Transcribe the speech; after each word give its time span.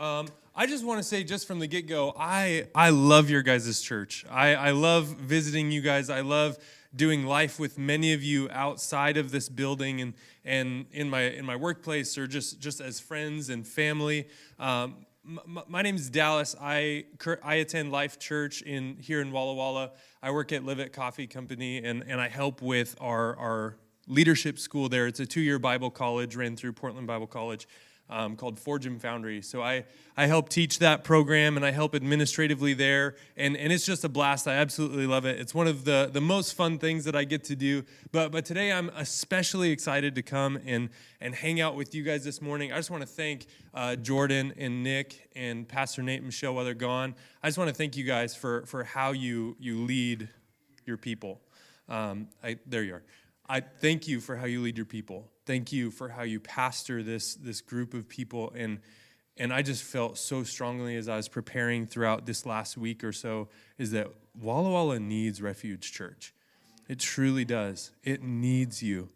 Um, 0.00 0.28
I 0.56 0.64
just 0.64 0.82
want 0.82 0.98
to 0.98 1.02
say, 1.02 1.22
just 1.24 1.46
from 1.46 1.58
the 1.58 1.66
get 1.66 1.86
go, 1.86 2.14
I, 2.18 2.68
I 2.74 2.88
love 2.88 3.28
your 3.28 3.42
guys' 3.42 3.82
church. 3.82 4.24
I, 4.30 4.54
I 4.54 4.70
love 4.70 5.08
visiting 5.08 5.70
you 5.70 5.82
guys. 5.82 6.08
I 6.08 6.22
love 6.22 6.56
doing 6.96 7.26
life 7.26 7.60
with 7.60 7.76
many 7.76 8.14
of 8.14 8.22
you 8.22 8.48
outside 8.50 9.18
of 9.18 9.30
this 9.30 9.50
building 9.50 10.00
and, 10.00 10.14
and 10.42 10.86
in, 10.92 11.10
my, 11.10 11.24
in 11.24 11.44
my 11.44 11.54
workplace 11.54 12.16
or 12.16 12.26
just, 12.26 12.60
just 12.60 12.80
as 12.80 12.98
friends 12.98 13.50
and 13.50 13.68
family. 13.68 14.26
Um, 14.58 15.04
my, 15.22 15.64
my 15.68 15.82
name 15.82 15.96
is 15.96 16.08
Dallas. 16.08 16.56
I, 16.58 17.04
I 17.42 17.56
attend 17.56 17.92
Life 17.92 18.18
Church 18.18 18.62
in, 18.62 18.96
here 18.96 19.20
in 19.20 19.32
Walla 19.32 19.52
Walla. 19.52 19.90
I 20.22 20.30
work 20.30 20.50
at 20.50 20.64
Live 20.64 20.80
It 20.80 20.94
Coffee 20.94 21.26
Company 21.26 21.76
and, 21.76 22.04
and 22.08 22.18
I 22.18 22.28
help 22.28 22.62
with 22.62 22.96
our, 23.02 23.36
our 23.36 23.76
leadership 24.08 24.58
school 24.58 24.88
there. 24.88 25.06
It's 25.06 25.20
a 25.20 25.26
two 25.26 25.42
year 25.42 25.58
Bible 25.58 25.90
college, 25.90 26.36
ran 26.36 26.56
through 26.56 26.72
Portland 26.72 27.06
Bible 27.06 27.26
College 27.26 27.68
um, 28.10 28.36
called 28.36 28.58
Forge 28.58 28.86
and 28.86 29.00
Foundry. 29.00 29.40
So 29.40 29.62
I, 29.62 29.84
I 30.16 30.26
help 30.26 30.48
teach 30.48 30.80
that 30.80 31.04
program 31.04 31.56
and 31.56 31.64
I 31.64 31.70
help 31.70 31.94
administratively 31.94 32.74
there. 32.74 33.14
And, 33.36 33.56
and 33.56 33.72
it's 33.72 33.86
just 33.86 34.04
a 34.04 34.08
blast. 34.08 34.48
I 34.48 34.54
absolutely 34.54 35.06
love 35.06 35.24
it. 35.24 35.40
It's 35.40 35.54
one 35.54 35.68
of 35.68 35.84
the, 35.84 36.10
the 36.12 36.20
most 36.20 36.54
fun 36.54 36.78
things 36.78 37.04
that 37.04 37.14
I 37.14 37.24
get 37.24 37.44
to 37.44 37.56
do. 37.56 37.84
But, 38.10 38.32
but 38.32 38.44
today 38.44 38.72
I'm 38.72 38.90
especially 38.90 39.70
excited 39.70 40.16
to 40.16 40.22
come 40.22 40.58
and, 40.66 40.90
and 41.20 41.34
hang 41.34 41.60
out 41.60 41.76
with 41.76 41.94
you 41.94 42.02
guys 42.02 42.24
this 42.24 42.42
morning. 42.42 42.72
I 42.72 42.76
just 42.76 42.90
want 42.90 43.02
to 43.02 43.08
thank 43.08 43.46
uh, 43.72 43.94
Jordan 43.96 44.52
and 44.58 44.82
Nick 44.82 45.30
and 45.36 45.66
Pastor 45.66 46.02
Nate 46.02 46.18
and 46.18 46.26
Michelle 46.26 46.54
while 46.54 46.64
they're 46.64 46.74
gone. 46.74 47.14
I 47.42 47.48
just 47.48 47.58
want 47.58 47.68
to 47.68 47.74
thank 47.74 47.96
you 47.96 48.04
guys 48.04 48.34
for, 48.34 48.66
for 48.66 48.82
how 48.82 49.12
you, 49.12 49.56
you 49.60 49.78
lead 49.84 50.28
your 50.84 50.96
people. 50.96 51.40
Um, 51.88 52.28
I, 52.42 52.58
there 52.66 52.82
you 52.82 52.94
are. 52.94 53.02
I 53.50 53.58
thank 53.58 54.06
you 54.06 54.20
for 54.20 54.36
how 54.36 54.46
you 54.46 54.62
lead 54.62 54.76
your 54.76 54.86
people. 54.86 55.28
Thank 55.44 55.72
you 55.72 55.90
for 55.90 56.08
how 56.08 56.22
you 56.22 56.38
pastor 56.38 57.02
this, 57.02 57.34
this 57.34 57.60
group 57.60 57.94
of 57.94 58.08
people. 58.08 58.52
And, 58.54 58.78
and 59.36 59.52
I 59.52 59.62
just 59.62 59.82
felt 59.82 60.18
so 60.18 60.44
strongly 60.44 60.94
as 60.94 61.08
I 61.08 61.16
was 61.16 61.26
preparing 61.26 61.84
throughout 61.84 62.26
this 62.26 62.46
last 62.46 62.78
week 62.78 63.02
or 63.02 63.10
so 63.10 63.48
is 63.76 63.90
that 63.90 64.06
Walla 64.40 64.70
Walla 64.70 65.00
needs 65.00 65.42
Refuge 65.42 65.90
Church. 65.90 66.32
It 66.88 67.00
truly 67.00 67.44
does. 67.44 67.90
It 68.04 68.22
needs 68.22 68.84
you. 68.84 69.08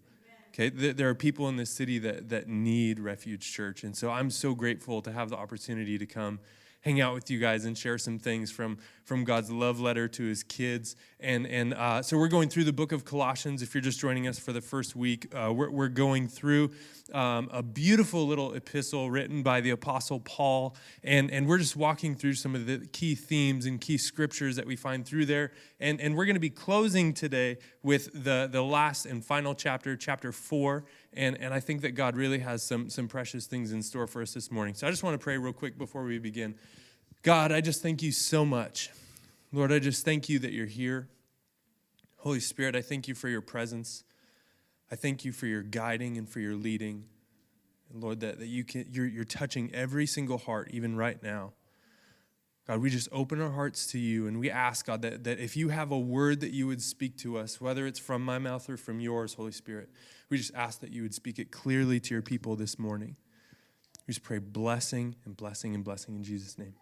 Okay, 0.48 0.68
there 0.68 1.08
are 1.08 1.14
people 1.14 1.48
in 1.48 1.54
this 1.54 1.70
city 1.70 2.00
that, 2.00 2.28
that 2.30 2.48
need 2.48 2.98
Refuge 2.98 3.52
Church. 3.52 3.84
And 3.84 3.96
so 3.96 4.10
I'm 4.10 4.30
so 4.30 4.56
grateful 4.56 5.00
to 5.02 5.12
have 5.12 5.30
the 5.30 5.36
opportunity 5.36 5.96
to 5.96 6.06
come 6.06 6.40
hang 6.84 7.00
out 7.00 7.14
with 7.14 7.30
you 7.30 7.38
guys 7.38 7.64
and 7.64 7.78
share 7.78 7.96
some 7.96 8.18
things 8.18 8.50
from, 8.50 8.76
from 9.04 9.24
God's 9.24 9.50
love 9.50 9.80
letter 9.80 10.06
to 10.06 10.22
his 10.22 10.42
kids. 10.42 10.96
And, 11.18 11.46
and 11.46 11.72
uh, 11.72 12.02
so 12.02 12.18
we're 12.18 12.28
going 12.28 12.50
through 12.50 12.64
the 12.64 12.74
book 12.74 12.92
of 12.92 13.06
Colossians. 13.06 13.62
If 13.62 13.74
you're 13.74 13.80
just 13.80 13.98
joining 13.98 14.28
us 14.28 14.38
for 14.38 14.52
the 14.52 14.60
first 14.60 14.94
week, 14.94 15.34
uh, 15.34 15.50
we're, 15.50 15.70
we're 15.70 15.88
going 15.88 16.28
through 16.28 16.72
um, 17.14 17.48
a 17.50 17.62
beautiful 17.62 18.26
little 18.26 18.52
epistle 18.52 19.10
written 19.10 19.42
by 19.42 19.62
the 19.62 19.70
Apostle 19.70 20.20
Paul. 20.20 20.76
And, 21.02 21.30
and 21.30 21.48
we're 21.48 21.56
just 21.56 21.74
walking 21.74 22.14
through 22.14 22.34
some 22.34 22.54
of 22.54 22.66
the 22.66 22.86
key 22.92 23.14
themes 23.14 23.64
and 23.64 23.80
key 23.80 23.96
scriptures 23.96 24.56
that 24.56 24.66
we 24.66 24.76
find 24.76 25.06
through 25.06 25.24
there. 25.24 25.52
And, 25.80 26.02
and 26.02 26.14
we're 26.14 26.26
going 26.26 26.36
to 26.36 26.40
be 26.40 26.50
closing 26.50 27.14
today 27.14 27.56
with 27.82 28.10
the, 28.12 28.46
the 28.52 28.62
last 28.62 29.06
and 29.06 29.24
final 29.24 29.54
chapter, 29.54 29.96
chapter 29.96 30.32
four. 30.32 30.84
And, 31.16 31.40
and 31.40 31.54
I 31.54 31.60
think 31.60 31.82
that 31.82 31.92
God 31.92 32.16
really 32.16 32.40
has 32.40 32.62
some, 32.62 32.90
some 32.90 33.08
precious 33.08 33.46
things 33.46 33.72
in 33.72 33.82
store 33.82 34.06
for 34.06 34.20
us 34.20 34.34
this 34.34 34.50
morning. 34.50 34.74
So 34.74 34.86
I 34.86 34.90
just 34.90 35.02
want 35.02 35.18
to 35.18 35.22
pray 35.22 35.38
real 35.38 35.52
quick 35.52 35.78
before 35.78 36.02
we 36.02 36.18
begin. 36.18 36.56
God, 37.22 37.52
I 37.52 37.60
just 37.60 37.82
thank 37.82 38.02
you 38.02 38.12
so 38.12 38.44
much. 38.44 38.90
Lord, 39.52 39.72
I 39.72 39.78
just 39.78 40.04
thank 40.04 40.28
you 40.28 40.40
that 40.40 40.52
you're 40.52 40.66
here. 40.66 41.08
Holy 42.18 42.40
Spirit, 42.40 42.74
I 42.74 42.82
thank 42.82 43.06
you 43.06 43.14
for 43.14 43.28
your 43.28 43.40
presence. 43.40 44.02
I 44.90 44.96
thank 44.96 45.24
you 45.24 45.32
for 45.32 45.46
your 45.46 45.62
guiding 45.62 46.18
and 46.18 46.28
for 46.28 46.40
your 46.40 46.54
leading. 46.54 47.04
And 47.92 48.02
Lord, 48.02 48.20
that, 48.20 48.38
that 48.38 48.48
you 48.48 48.64
can, 48.64 48.86
you're, 48.90 49.06
you're 49.06 49.24
touching 49.24 49.70
every 49.72 50.06
single 50.06 50.38
heart, 50.38 50.70
even 50.72 50.96
right 50.96 51.22
now. 51.22 51.52
God, 52.66 52.80
we 52.80 52.88
just 52.88 53.08
open 53.12 53.42
our 53.42 53.50
hearts 53.50 53.86
to 53.88 53.98
you 53.98 54.26
and 54.26 54.40
we 54.40 54.50
ask, 54.50 54.86
God, 54.86 55.02
that, 55.02 55.24
that 55.24 55.38
if 55.38 55.54
you 55.54 55.68
have 55.68 55.90
a 55.90 55.98
word 55.98 56.40
that 56.40 56.52
you 56.52 56.66
would 56.66 56.80
speak 56.80 57.18
to 57.18 57.36
us, 57.36 57.60
whether 57.60 57.86
it's 57.86 57.98
from 57.98 58.24
my 58.24 58.38
mouth 58.38 58.68
or 58.70 58.78
from 58.78 59.00
yours, 59.00 59.34
Holy 59.34 59.52
Spirit, 59.52 59.90
we 60.30 60.38
just 60.38 60.54
ask 60.54 60.80
that 60.80 60.90
you 60.90 61.02
would 61.02 61.14
speak 61.14 61.38
it 61.38 61.50
clearly 61.50 62.00
to 62.00 62.14
your 62.14 62.22
people 62.22 62.56
this 62.56 62.78
morning. 62.78 63.16
We 64.06 64.12
just 64.12 64.24
pray 64.24 64.38
blessing 64.38 65.16
and 65.26 65.36
blessing 65.36 65.74
and 65.74 65.84
blessing 65.84 66.14
in 66.16 66.24
Jesus' 66.24 66.58
name. 66.58 66.74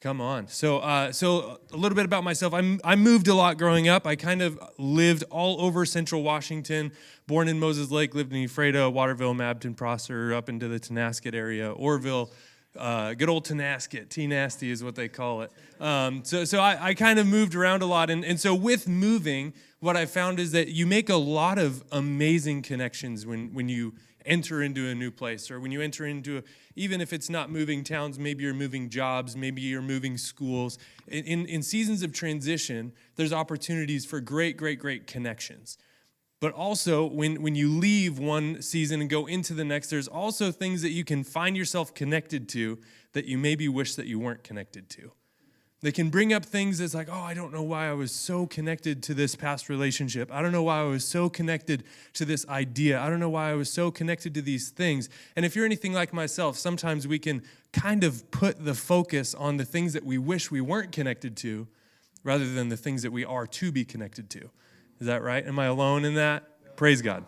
Come 0.00 0.20
on. 0.20 0.46
So, 0.46 0.78
uh, 0.78 1.10
so 1.10 1.60
a 1.72 1.76
little 1.76 1.96
bit 1.96 2.04
about 2.04 2.22
myself. 2.22 2.54
I'm, 2.54 2.80
I 2.84 2.94
moved 2.94 3.26
a 3.26 3.34
lot 3.34 3.58
growing 3.58 3.88
up. 3.88 4.06
I 4.06 4.14
kind 4.14 4.42
of 4.42 4.58
lived 4.78 5.24
all 5.28 5.60
over 5.60 5.84
Central 5.84 6.22
Washington. 6.22 6.92
Born 7.26 7.48
in 7.48 7.58
Moses 7.58 7.90
Lake, 7.90 8.14
lived 8.14 8.32
in 8.32 8.44
Ephrata, 8.44 8.88
Waterville, 8.90 9.34
Mabton, 9.34 9.76
Prosser, 9.76 10.32
up 10.32 10.48
into 10.48 10.68
the 10.68 10.78
Tonasket 10.78 11.34
area, 11.34 11.72
Oroville. 11.72 12.30
Uh, 12.78 13.14
good 13.14 13.28
old 13.28 13.44
Tonasket, 13.44 14.08
T 14.08 14.26
nasty 14.26 14.70
is 14.70 14.84
what 14.84 14.94
they 14.94 15.08
call 15.08 15.42
it. 15.42 15.52
Um, 15.80 16.24
so, 16.24 16.44
so 16.44 16.60
I, 16.60 16.88
I 16.88 16.94
kind 16.94 17.18
of 17.18 17.26
moved 17.26 17.54
around 17.54 17.82
a 17.82 17.86
lot, 17.86 18.08
and, 18.08 18.24
and 18.24 18.38
so 18.38 18.54
with 18.54 18.86
moving, 18.86 19.52
what 19.80 19.96
I 19.96 20.06
found 20.06 20.38
is 20.38 20.52
that 20.52 20.68
you 20.68 20.86
make 20.86 21.08
a 21.08 21.16
lot 21.16 21.58
of 21.58 21.82
amazing 21.92 22.62
connections 22.62 23.26
when 23.26 23.52
when 23.52 23.68
you 23.68 23.94
enter 24.26 24.62
into 24.62 24.86
a 24.88 24.94
new 24.94 25.10
place 25.10 25.50
or 25.50 25.58
when 25.58 25.72
you 25.72 25.80
enter 25.80 26.04
into 26.04 26.38
a, 26.38 26.42
even 26.76 27.00
if 27.00 27.12
it's 27.12 27.30
not 27.30 27.50
moving 27.50 27.82
towns 27.82 28.18
maybe 28.18 28.44
you're 28.44 28.54
moving 28.54 28.90
jobs 28.90 29.36
maybe 29.36 29.62
you're 29.62 29.82
moving 29.82 30.16
schools. 30.18 30.78
In, 31.06 31.24
in, 31.24 31.46
in 31.46 31.62
seasons 31.62 32.02
of 32.02 32.12
transition 32.12 32.92
there's 33.16 33.32
opportunities 33.32 34.04
for 34.04 34.20
great 34.20 34.56
great 34.56 34.78
great 34.78 35.06
connections 35.06 35.78
but 36.40 36.52
also 36.52 37.04
when, 37.04 37.42
when 37.42 37.54
you 37.54 37.68
leave 37.68 38.18
one 38.18 38.62
season 38.62 39.00
and 39.00 39.10
go 39.10 39.26
into 39.26 39.54
the 39.54 39.64
next 39.64 39.90
there's 39.90 40.08
also 40.08 40.50
things 40.50 40.82
that 40.82 40.90
you 40.90 41.04
can 41.04 41.24
find 41.24 41.56
yourself 41.56 41.94
connected 41.94 42.48
to 42.48 42.78
that 43.12 43.24
you 43.24 43.38
maybe 43.38 43.68
wish 43.68 43.94
that 43.94 44.06
you 44.06 44.18
weren't 44.18 44.44
connected 44.44 44.88
to 44.88 45.12
they 45.80 45.92
can 45.92 46.10
bring 46.10 46.32
up 46.32 46.44
things 46.44 46.78
that's 46.78 46.94
like, 46.94 47.08
oh, 47.08 47.20
I 47.20 47.34
don't 47.34 47.52
know 47.52 47.62
why 47.62 47.88
I 47.88 47.92
was 47.92 48.10
so 48.10 48.46
connected 48.48 49.00
to 49.04 49.14
this 49.14 49.36
past 49.36 49.68
relationship. 49.68 50.28
I 50.32 50.42
don't 50.42 50.50
know 50.50 50.64
why 50.64 50.80
I 50.80 50.84
was 50.84 51.04
so 51.04 51.28
connected 51.28 51.84
to 52.14 52.24
this 52.24 52.44
idea. 52.48 53.00
I 53.00 53.08
don't 53.08 53.20
know 53.20 53.28
why 53.28 53.50
I 53.50 53.54
was 53.54 53.72
so 53.72 53.92
connected 53.92 54.34
to 54.34 54.42
these 54.42 54.70
things. 54.70 55.08
And 55.36 55.46
if 55.46 55.54
you're 55.54 55.64
anything 55.64 55.92
like 55.92 56.12
myself, 56.12 56.56
sometimes 56.56 57.06
we 57.06 57.20
can 57.20 57.42
kind 57.72 58.02
of 58.02 58.28
put 58.32 58.64
the 58.64 58.74
focus 58.74 59.36
on 59.36 59.56
the 59.56 59.64
things 59.64 59.92
that 59.92 60.04
we 60.04 60.18
wish 60.18 60.50
we 60.50 60.60
weren't 60.60 60.90
connected 60.90 61.36
to 61.38 61.68
rather 62.24 62.52
than 62.52 62.70
the 62.70 62.76
things 62.76 63.02
that 63.02 63.12
we 63.12 63.24
are 63.24 63.46
to 63.46 63.70
be 63.70 63.84
connected 63.84 64.28
to. 64.30 64.50
Is 65.00 65.06
that 65.06 65.22
right? 65.22 65.46
Am 65.46 65.58
I 65.58 65.66
alone 65.66 66.04
in 66.04 66.14
that? 66.14 66.76
Praise 66.76 67.02
God. 67.02 67.24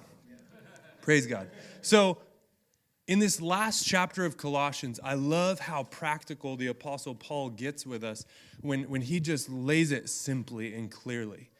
Praise 1.02 1.26
God. 1.26 1.48
So, 1.82 2.18
in 3.06 3.18
this 3.18 3.40
last 3.40 3.84
chapter 3.84 4.24
of 4.24 4.36
Colossians, 4.36 5.00
I 5.02 5.14
love 5.14 5.58
how 5.58 5.82
practical 5.84 6.56
the 6.56 6.68
Apostle 6.68 7.16
Paul 7.16 7.50
gets 7.50 7.84
with 7.84 8.04
us 8.04 8.24
when, 8.60 8.84
when 8.84 9.02
he 9.02 9.18
just 9.18 9.50
lays 9.50 9.90
it 9.90 10.08
simply 10.08 10.74
and 10.74 10.90
clearly. 10.90 11.50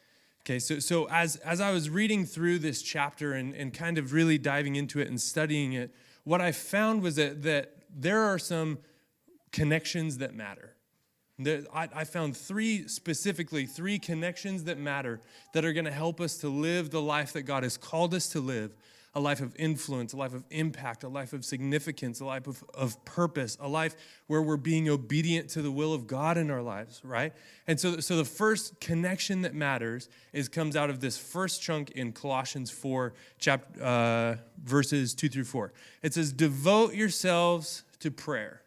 Okay, 0.43 0.61
so, 0.61 0.79
so 0.79 1.09
as, 1.11 1.37
as 1.37 1.61
I 1.61 1.73
was 1.73 1.91
reading 1.91 2.25
through 2.25 2.61
this 2.61 2.83
chapter 2.83 3.33
and, 3.33 3.55
and 3.55 3.75
kind 3.75 3.99
of 3.99 4.13
really 4.13 4.39
diving 4.39 4.77
into 4.77 5.01
it 5.01 5.09
and 5.09 5.21
studying 5.21 5.73
it, 5.73 5.93
what 6.25 6.41
I 6.41 6.53
found 6.53 7.03
was 7.03 7.17
that, 7.17 7.43
that 7.43 7.75
there 7.93 8.21
are 8.21 8.39
some 8.39 8.79
connections 9.51 10.19
that 10.19 10.35
matter. 10.35 10.75
I, 11.49 11.89
I 11.95 12.05
found 12.05 12.37
three, 12.37 12.89
specifically, 12.89 13.67
three 13.67 13.99
connections 13.99 14.65
that 14.65 14.79
matter 14.79 15.21
that 15.55 15.65
are 15.65 15.73
going 15.73 15.85
to 15.85 15.91
help 15.91 16.21
us 16.21 16.39
to 16.39 16.49
live 16.49 16.91
the 16.91 17.01
life 17.01 17.33
that 17.35 17.43
God 17.43 17.63
has 17.63 17.77
called 17.77 18.15
us 18.15 18.29
to 18.31 18.41
live 18.41 18.73
a 19.15 19.21
life 19.21 19.41
of 19.41 19.55
influence, 19.57 20.13
a 20.13 20.17
life 20.17 20.35
of 20.35 20.45
impact, 20.51 21.03
a 21.03 21.09
life 21.09 21.33
of 21.33 21.45
significance, 21.45 22.21
a 22.21 22.25
life 22.25 22.47
of, 22.47 22.63
of 22.75 23.05
purpose, 23.05 23.57
a 23.61 23.69
life 23.69 23.97
where 24.29 24.41
we're 24.41 24.57
being 24.57 24.89
obedient 24.89 25.49
to 25.51 25.63
the 25.63 25.71
will 25.71 25.93
of 25.93 26.07
God 26.07 26.39
in 26.39 26.51
our 26.51 26.63
lives, 26.63 27.01
right? 27.03 27.33
And 27.67 27.81
so, 27.81 27.99
so 27.99 28.17
the 28.17 28.25
first 28.25 28.81
connection 28.81 29.43
that 29.43 29.53
matters 29.53 30.09
is 30.33 30.49
comes 30.49 30.77
out 30.77 30.91
of 30.91 31.01
this 31.01 31.17
first 31.17 31.61
chunk 31.61 31.91
in 31.93 32.13
Colossians 32.13 32.71
4, 32.71 33.13
chapter, 33.39 33.83
uh, 33.83 34.37
verses 34.63 35.13
2 35.15 35.29
through 35.29 35.45
4. 35.45 35.73
It 36.03 36.15
says, 36.15 36.33
Devote 36.33 36.95
yourselves 36.95 37.83
to 37.99 38.13
prayer 38.13 38.63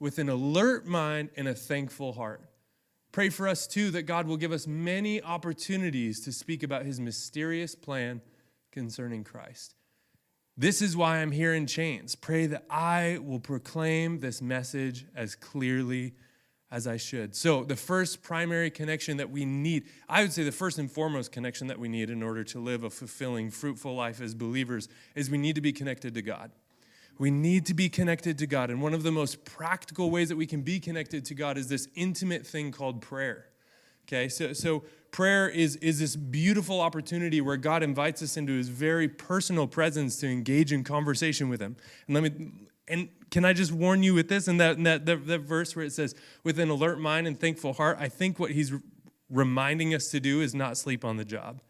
with 0.00 0.18
an 0.18 0.28
alert 0.28 0.86
mind 0.86 1.28
and 1.36 1.46
a 1.46 1.54
thankful 1.54 2.14
heart. 2.14 2.42
Pray 3.12 3.28
for 3.28 3.46
us 3.46 3.66
too 3.66 3.90
that 3.90 4.02
God 4.02 4.26
will 4.26 4.36
give 4.36 4.52
us 4.52 4.66
many 4.66 5.22
opportunities 5.22 6.20
to 6.20 6.32
speak 6.32 6.62
about 6.62 6.86
his 6.86 6.98
mysterious 6.98 7.74
plan 7.74 8.20
concerning 8.72 9.24
Christ. 9.24 9.74
This 10.56 10.82
is 10.82 10.96
why 10.96 11.18
I'm 11.18 11.32
here 11.32 11.54
in 11.54 11.66
chains. 11.66 12.14
Pray 12.14 12.46
that 12.46 12.64
I 12.70 13.18
will 13.22 13.40
proclaim 13.40 14.20
this 14.20 14.40
message 14.42 15.06
as 15.14 15.34
clearly 15.34 16.14
as 16.70 16.86
I 16.86 16.98
should. 16.98 17.34
So, 17.34 17.64
the 17.64 17.76
first 17.76 18.22
primary 18.22 18.70
connection 18.70 19.16
that 19.16 19.30
we 19.30 19.44
need, 19.44 19.84
I 20.08 20.22
would 20.22 20.32
say 20.32 20.44
the 20.44 20.52
first 20.52 20.78
and 20.78 20.90
foremost 20.90 21.32
connection 21.32 21.66
that 21.66 21.80
we 21.80 21.88
need 21.88 22.10
in 22.10 22.22
order 22.22 22.44
to 22.44 22.60
live 22.60 22.84
a 22.84 22.90
fulfilling, 22.90 23.50
fruitful 23.50 23.94
life 23.94 24.20
as 24.20 24.34
believers 24.34 24.88
is 25.14 25.30
we 25.30 25.38
need 25.38 25.56
to 25.56 25.60
be 25.60 25.72
connected 25.72 26.14
to 26.14 26.22
God. 26.22 26.52
We 27.20 27.30
need 27.30 27.66
to 27.66 27.74
be 27.74 27.90
connected 27.90 28.38
to 28.38 28.46
God. 28.46 28.70
And 28.70 28.80
one 28.80 28.94
of 28.94 29.02
the 29.02 29.12
most 29.12 29.44
practical 29.44 30.10
ways 30.10 30.30
that 30.30 30.36
we 30.36 30.46
can 30.46 30.62
be 30.62 30.80
connected 30.80 31.22
to 31.26 31.34
God 31.34 31.58
is 31.58 31.68
this 31.68 31.86
intimate 31.94 32.46
thing 32.46 32.72
called 32.72 33.02
prayer. 33.02 33.44
Okay, 34.08 34.30
so, 34.30 34.54
so 34.54 34.84
prayer 35.10 35.46
is, 35.46 35.76
is 35.76 35.98
this 35.98 36.16
beautiful 36.16 36.80
opportunity 36.80 37.42
where 37.42 37.58
God 37.58 37.82
invites 37.82 38.22
us 38.22 38.38
into 38.38 38.54
his 38.56 38.70
very 38.70 39.06
personal 39.06 39.66
presence 39.66 40.16
to 40.20 40.28
engage 40.28 40.72
in 40.72 40.82
conversation 40.82 41.50
with 41.50 41.60
him. 41.60 41.76
And 42.06 42.14
let 42.14 42.22
me, 42.22 42.52
And 42.88 43.10
can 43.30 43.44
I 43.44 43.52
just 43.52 43.70
warn 43.70 44.02
you 44.02 44.14
with 44.14 44.30
this? 44.30 44.48
And 44.48 44.58
that, 44.58 44.82
that, 44.84 45.04
that, 45.04 45.26
that 45.26 45.40
verse 45.40 45.76
where 45.76 45.84
it 45.84 45.92
says, 45.92 46.14
with 46.42 46.58
an 46.58 46.70
alert 46.70 47.00
mind 47.00 47.26
and 47.26 47.38
thankful 47.38 47.74
heart, 47.74 47.98
I 48.00 48.08
think 48.08 48.38
what 48.38 48.52
he's 48.52 48.72
reminding 49.28 49.92
us 49.92 50.10
to 50.12 50.20
do 50.20 50.40
is 50.40 50.54
not 50.54 50.78
sleep 50.78 51.04
on 51.04 51.18
the 51.18 51.26
job. 51.26 51.60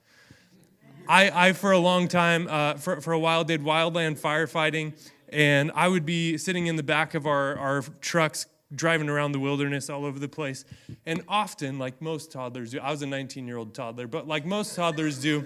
I, 1.08 1.48
I 1.48 1.52
for 1.54 1.72
a 1.72 1.78
long 1.78 2.06
time, 2.06 2.46
uh, 2.48 2.74
for, 2.74 3.00
for 3.00 3.12
a 3.12 3.18
while, 3.18 3.42
did 3.42 3.62
wildland 3.62 4.16
firefighting, 4.20 4.92
and 5.32 5.70
I 5.74 5.88
would 5.88 6.04
be 6.04 6.36
sitting 6.38 6.66
in 6.66 6.76
the 6.76 6.82
back 6.82 7.14
of 7.14 7.26
our, 7.26 7.56
our 7.56 7.82
trucks 8.00 8.46
driving 8.74 9.08
around 9.08 9.32
the 9.32 9.40
wilderness 9.40 9.90
all 9.90 10.04
over 10.04 10.18
the 10.18 10.28
place. 10.28 10.64
And 11.06 11.22
often, 11.28 11.78
like 11.78 12.00
most 12.00 12.30
toddlers 12.30 12.72
do, 12.72 12.80
I 12.80 12.90
was 12.90 13.02
a 13.02 13.06
19 13.06 13.46
year 13.46 13.56
old 13.56 13.74
toddler, 13.74 14.06
but 14.06 14.28
like 14.28 14.44
most 14.44 14.74
toddlers 14.76 15.20
do, 15.20 15.44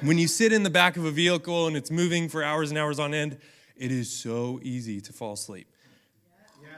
when 0.00 0.18
you 0.18 0.28
sit 0.28 0.52
in 0.52 0.62
the 0.62 0.70
back 0.70 0.96
of 0.96 1.04
a 1.04 1.10
vehicle 1.10 1.66
and 1.66 1.76
it's 1.76 1.90
moving 1.90 2.28
for 2.28 2.42
hours 2.42 2.70
and 2.70 2.78
hours 2.78 2.98
on 2.98 3.12
end, 3.12 3.38
it 3.76 3.92
is 3.92 4.10
so 4.10 4.60
easy 4.62 5.00
to 5.00 5.12
fall 5.12 5.34
asleep. 5.34 5.66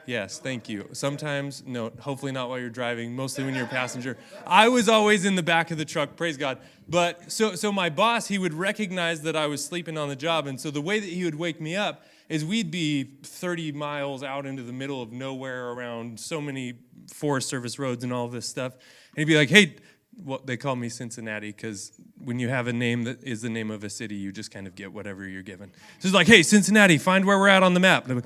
Yes, 0.05 0.41
thank 0.41 0.69
you. 0.69 0.89
Sometimes, 0.93 1.63
no, 1.65 1.93
hopefully 2.01 2.33
not 2.33 2.49
while 2.49 2.59
you're 2.59 2.71
driving, 2.71 3.15
mostly 3.15 3.45
when 3.45 3.55
you're 3.55 3.67
a 3.67 3.69
passenger. 3.69 4.19
I 4.45 4.69
was 4.69 4.89
always 4.89 5.25
in 5.25 5.37
the 5.37 5.45
back 5.45 5.71
of 5.71 5.79
the 5.79 5.85
truck, 5.85 6.17
praise 6.17 6.37
God. 6.37 6.59
But 6.89 7.31
so 7.31 7.55
so 7.55 7.71
my 7.71 7.89
boss, 7.89 8.27
he 8.27 8.37
would 8.37 8.53
recognize 8.53 9.23
that 9.23 9.37
I 9.37 9.47
was 9.47 9.65
sleeping 9.65 9.97
on 9.97 10.09
the 10.09 10.17
job, 10.17 10.49
and 10.49 10.61
so 10.61 10.73
the 10.73 10.81
way 10.81 10.99
that 10.99 11.09
he 11.09 11.25
would 11.25 11.37
wake 11.37 11.61
me 11.61 11.77
up 11.77 12.05
is 12.33 12.47
we'd 12.47 12.71
be 12.71 13.05
30 13.23 13.73
miles 13.73 14.23
out 14.23 14.47
into 14.47 14.63
the 14.63 14.73
middle 14.73 15.03
of 15.03 15.13
nowhere 15.13 15.69
around 15.69 16.19
so 16.19 16.41
many 16.41 16.73
Forest 17.13 17.47
Service 17.51 17.79
roads 17.79 18.05
and 18.05 18.11
all 18.11 18.27
this 18.27 18.49
stuff. 18.49 18.73
And 18.73 19.19
he'd 19.19 19.27
be 19.27 19.37
like, 19.37 19.51
hey, 19.51 19.77
well, 20.17 20.41
they 20.45 20.57
call 20.57 20.77
me 20.77 20.89
Cincinnati 20.89 21.51
because 21.51 21.93
when 22.19 22.39
you 22.39 22.49
have 22.49 22.67
a 22.67 22.73
name 22.73 23.05
that 23.05 23.23
is 23.25 23.43
the 23.43 23.49
name 23.49 23.71
of 23.71 23.83
a 23.83 23.91
city, 23.91 24.15
you 24.15 24.31
just 24.31 24.51
kind 24.51 24.67
of 24.67 24.75
get 24.75 24.93
whatever 24.93 25.27
you're 25.27 25.43
given. 25.43 25.71
So 25.99 26.07
it's 26.07 26.15
like, 26.15 26.27
hey, 26.27 26.43
Cincinnati, 26.43 26.99
find 26.99 27.25
where 27.25 27.39
we're 27.39 27.49
at 27.49 27.63
on 27.63 27.75
the 27.75 27.81
map. 27.81 28.09
Like, 28.09 28.25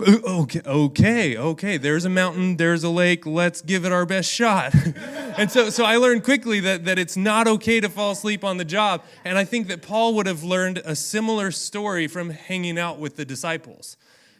okay, 0.00 0.60
okay, 0.66 1.36
okay. 1.36 1.76
There's 1.76 2.04
a 2.04 2.10
mountain, 2.10 2.56
there's 2.56 2.84
a 2.84 2.90
lake. 2.90 3.24
Let's 3.24 3.62
give 3.62 3.84
it 3.84 3.92
our 3.92 4.04
best 4.04 4.30
shot. 4.30 4.74
and 5.38 5.50
so, 5.50 5.70
so 5.70 5.84
I 5.84 5.96
learned 5.96 6.24
quickly 6.24 6.60
that, 6.60 6.84
that 6.84 6.98
it's 6.98 7.16
not 7.16 7.46
okay 7.46 7.80
to 7.80 7.88
fall 7.88 8.12
asleep 8.12 8.44
on 8.44 8.56
the 8.56 8.64
job. 8.64 9.02
And 9.24 9.38
I 9.38 9.44
think 9.44 9.68
that 9.68 9.80
Paul 9.80 10.14
would 10.14 10.26
have 10.26 10.42
learned 10.42 10.82
a 10.84 10.94
similar 10.96 11.50
story 11.50 12.08
from 12.08 12.30
hanging 12.30 12.78
out 12.78 12.98
with 12.98 13.16
the 13.16 13.24
disciples 13.24 13.96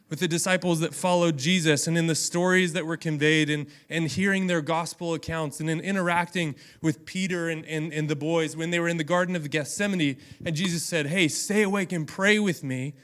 with 0.09 0.21
the 0.21 0.29
disciples 0.29 0.81
that 0.81 0.95
followed 0.95 1.37
Jesus 1.37 1.87
and 1.87 1.99
in 1.99 2.07
the 2.07 2.15
stories 2.15 2.73
that 2.73 2.87
were 2.87 2.97
conveyed 2.97 3.51
and, 3.51 3.67
and 3.91 4.09
hearing 4.09 4.47
their 4.47 4.63
gospel 4.63 5.13
accounts 5.13 5.61
and 5.61 5.69
in 5.69 5.81
interacting 5.81 6.55
with 6.81 7.05
Peter 7.05 7.49
and, 7.49 7.65
and, 7.67 7.93
and 7.93 8.09
the 8.09 8.17
boys 8.17 8.57
when 8.57 8.71
they 8.71 8.81
were 8.81 8.89
in 8.89 8.97
the 8.97 9.05
Garden 9.05 9.37
of 9.37 9.51
Gethsemane. 9.51 10.17
And 10.45 10.57
Jesus 10.57 10.83
said, 10.83 11.07
Hey, 11.07 11.29
stay 11.29 11.63
awake 11.63 11.93
and 11.93 12.09
pray 12.09 12.39
with 12.39 12.65
me. 12.65 12.95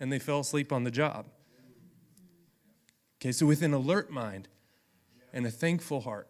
And 0.00 0.12
they 0.12 0.18
fell 0.18 0.40
asleep 0.40 0.72
on 0.72 0.84
the 0.84 0.90
job. 0.90 1.26
Okay, 3.20 3.32
so 3.32 3.46
with 3.46 3.62
an 3.62 3.74
alert 3.74 4.10
mind 4.10 4.48
and 5.32 5.46
a 5.46 5.50
thankful 5.50 6.00
heart, 6.00 6.28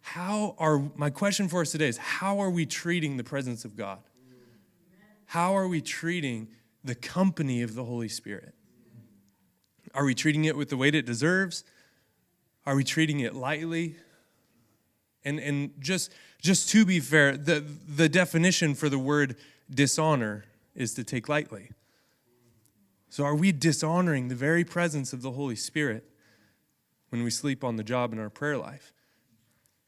how 0.00 0.54
are, 0.58 0.90
my 0.96 1.10
question 1.10 1.48
for 1.48 1.60
us 1.60 1.72
today 1.72 1.88
is 1.88 1.96
how 1.96 2.38
are 2.40 2.50
we 2.50 2.66
treating 2.66 3.16
the 3.16 3.24
presence 3.24 3.64
of 3.64 3.76
God? 3.76 4.00
How 5.26 5.56
are 5.56 5.68
we 5.68 5.80
treating 5.80 6.48
the 6.82 6.94
company 6.94 7.62
of 7.62 7.74
the 7.74 7.84
Holy 7.84 8.08
Spirit? 8.08 8.54
Are 9.94 10.04
we 10.04 10.14
treating 10.14 10.44
it 10.44 10.56
with 10.56 10.68
the 10.70 10.76
weight 10.76 10.94
it 10.94 11.06
deserves? 11.06 11.64
Are 12.64 12.76
we 12.76 12.84
treating 12.84 13.20
it 13.20 13.34
lightly? 13.34 13.96
And, 15.24 15.38
and 15.38 15.72
just, 15.78 16.12
just 16.40 16.68
to 16.70 16.84
be 16.84 17.00
fair, 17.00 17.36
the, 17.36 17.60
the 17.60 18.08
definition 18.08 18.74
for 18.74 18.88
the 18.88 18.98
word 18.98 19.36
dishonor 19.68 20.44
is 20.74 20.94
to 20.94 21.04
take 21.04 21.28
lightly. 21.28 21.70
So, 23.08 23.24
are 23.24 23.34
we 23.34 23.50
dishonoring 23.50 24.28
the 24.28 24.36
very 24.36 24.64
presence 24.64 25.12
of 25.12 25.20
the 25.20 25.32
Holy 25.32 25.56
Spirit 25.56 26.04
when 27.08 27.24
we 27.24 27.30
sleep 27.30 27.64
on 27.64 27.76
the 27.76 27.82
job 27.82 28.12
in 28.12 28.20
our 28.20 28.30
prayer 28.30 28.56
life? 28.56 28.92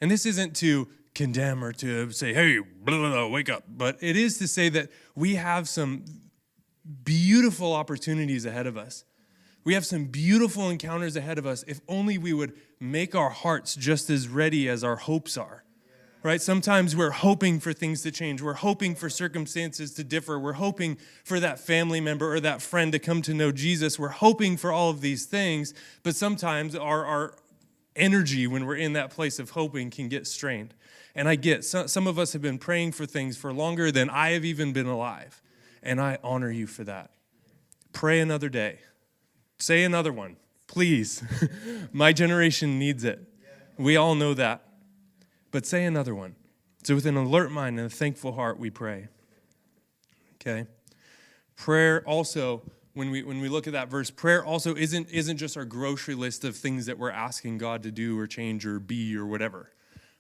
And 0.01 0.11
this 0.11 0.27
isn't 0.27 0.57
to 0.57 0.89
condemn 1.15 1.63
or 1.63 1.73
to 1.75 2.11
say, 2.11 2.35
hey, 2.35 2.59
blah, 2.59 2.99
blah, 2.99 3.11
blah, 3.11 3.29
wake 3.29 3.49
up, 3.49 3.65
but 3.69 3.97
it 4.01 4.17
is 4.17 4.39
to 4.39 4.49
say 4.49 4.69
that 4.71 4.91
we 5.15 5.37
have 5.37 5.69
some 5.69 6.05
beautiful 7.05 7.73
opportunities 7.73 8.45
ahead 8.45 8.67
of 8.67 8.77
us. 8.77 9.05
We 9.65 9.75
have 9.75 9.87
some 9.87 10.07
beautiful 10.07 10.69
encounters 10.69 11.17
ahead 11.17 11.39
of 11.39 11.47
us 11.47 11.65
if 11.69 11.81
only 11.89 12.19
we 12.19 12.33
would 12.33 12.55
make 12.81 13.15
our 13.15 13.31
hearts 13.31 13.77
just 13.77 14.11
as 14.11 14.27
ready 14.29 14.69
as 14.69 14.83
our 14.83 14.97
hopes 14.97 15.37
are. 15.37 15.65
Right? 16.25 16.41
Sometimes 16.41 16.95
we're 16.95 17.11
hoping 17.11 17.59
for 17.59 17.73
things 17.73 18.03
to 18.03 18.13
change. 18.13 18.41
We're 18.43 18.53
hoping 18.53 18.95
for 18.95 19.11
circumstances 19.11 19.93
to 19.95 20.05
differ. 20.05 20.39
We're 20.39 20.53
hoping 20.53 20.99
for 21.25 21.41
that 21.41 21.59
family 21.59 22.01
member 22.01 22.33
or 22.33 22.39
that 22.41 22.63
friend 22.63 22.93
to 22.93 23.01
come 23.01 23.23
to 23.23 23.35
know 23.35 23.51
Jesus. 23.51 23.99
We're 23.99 24.09
hoping 24.09 24.57
for 24.57 24.71
all 24.71 24.91
of 24.91 25.01
these 25.01 25.27
things, 25.27 25.75
but 26.05 26.15
sometimes 26.15 26.77
our, 26.77 27.05
our 27.05 27.35
energy 27.97 28.47
when 28.47 28.67
we're 28.67 28.77
in 28.77 28.93
that 28.93 29.11
place 29.11 29.41
of 29.41 29.51
hoping 29.51 29.91
can 29.91 30.09
get 30.09 30.29
strained. 30.29 30.75
And 31.17 31.29
I 31.29 31.35
get 31.35 31.65
some, 31.65 31.89
some 31.89 32.07
of 32.07 32.21
us 32.21 32.33
have 32.35 32.43
been 32.43 32.59
praying 32.59 32.93
for 32.93 33.05
things 33.05 33.37
for 33.37 33.53
longer 33.53 33.91
than 33.91 34.09
I 34.09 34.31
have 34.31 34.45
even 34.45 34.73
been 34.73 34.87
alive 34.87 35.42
and 35.83 36.01
I 36.01 36.19
honor 36.23 36.51
you 36.51 36.67
for 36.67 36.85
that. 36.85 37.11
Pray 37.93 38.21
another 38.21 38.49
day. 38.49 38.79
Say 39.59 39.85
another 39.85 40.13
one, 40.13 40.37
please. 40.67 41.23
My 41.93 42.13
generation 42.13 42.79
needs 42.79 43.05
it. 43.05 43.21
We 43.77 43.97
all 43.97 44.15
know 44.15 44.35
that. 44.35 44.63
But 45.51 45.67
say 45.67 45.85
another 45.85 46.15
one. 46.15 46.37
So, 46.83 46.95
with 46.95 47.07
an 47.07 47.17
alert 47.17 47.53
mind 47.53 47.79
and 47.79 47.87
a 47.87 47.95
thankful 47.95 48.33
heart, 48.33 48.59
we 48.59 48.71
pray. 48.71 49.09
Okay? 50.37 50.67
Prayer 51.55 52.03
also, 52.07 52.63
when 52.95 53.11
we, 53.11 53.23
when 53.23 53.41
we 53.41 53.49
look 53.49 53.67
at 53.67 53.73
that 53.75 53.89
verse, 53.89 54.11
prayer 54.11 54.45
also 54.45 54.75
isn't, 54.75 55.09
isn't 55.11 55.37
just 55.37 55.57
our 55.57 55.65
grocery 55.65 56.15
list 56.15 56.45
of 56.45 56.57
things 56.57 56.87
that 56.87 56.99
we're 56.99 57.11
asking 57.11 57.59
God 57.59 57.85
to 57.85 57.93
do 57.93 58.19
or 58.19 58.27
change 58.27 58.67
or 58.67 58.81
be 58.81 59.17
or 59.17 59.27
whatever 59.27 59.71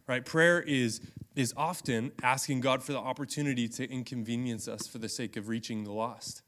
right? 0.06 0.24
Prayer 0.24 0.60
is, 0.60 1.00
is 1.36 1.52
often 1.56 2.12
asking 2.22 2.60
God 2.60 2.82
for 2.82 2.92
the 2.92 2.98
opportunity 2.98 3.68
to 3.68 3.90
inconvenience 3.90 4.68
us 4.68 4.86
for 4.86 4.98
the 4.98 5.08
sake 5.08 5.36
of 5.36 5.48
reaching 5.48 5.84
the 5.84 5.92
lost. 5.92 6.42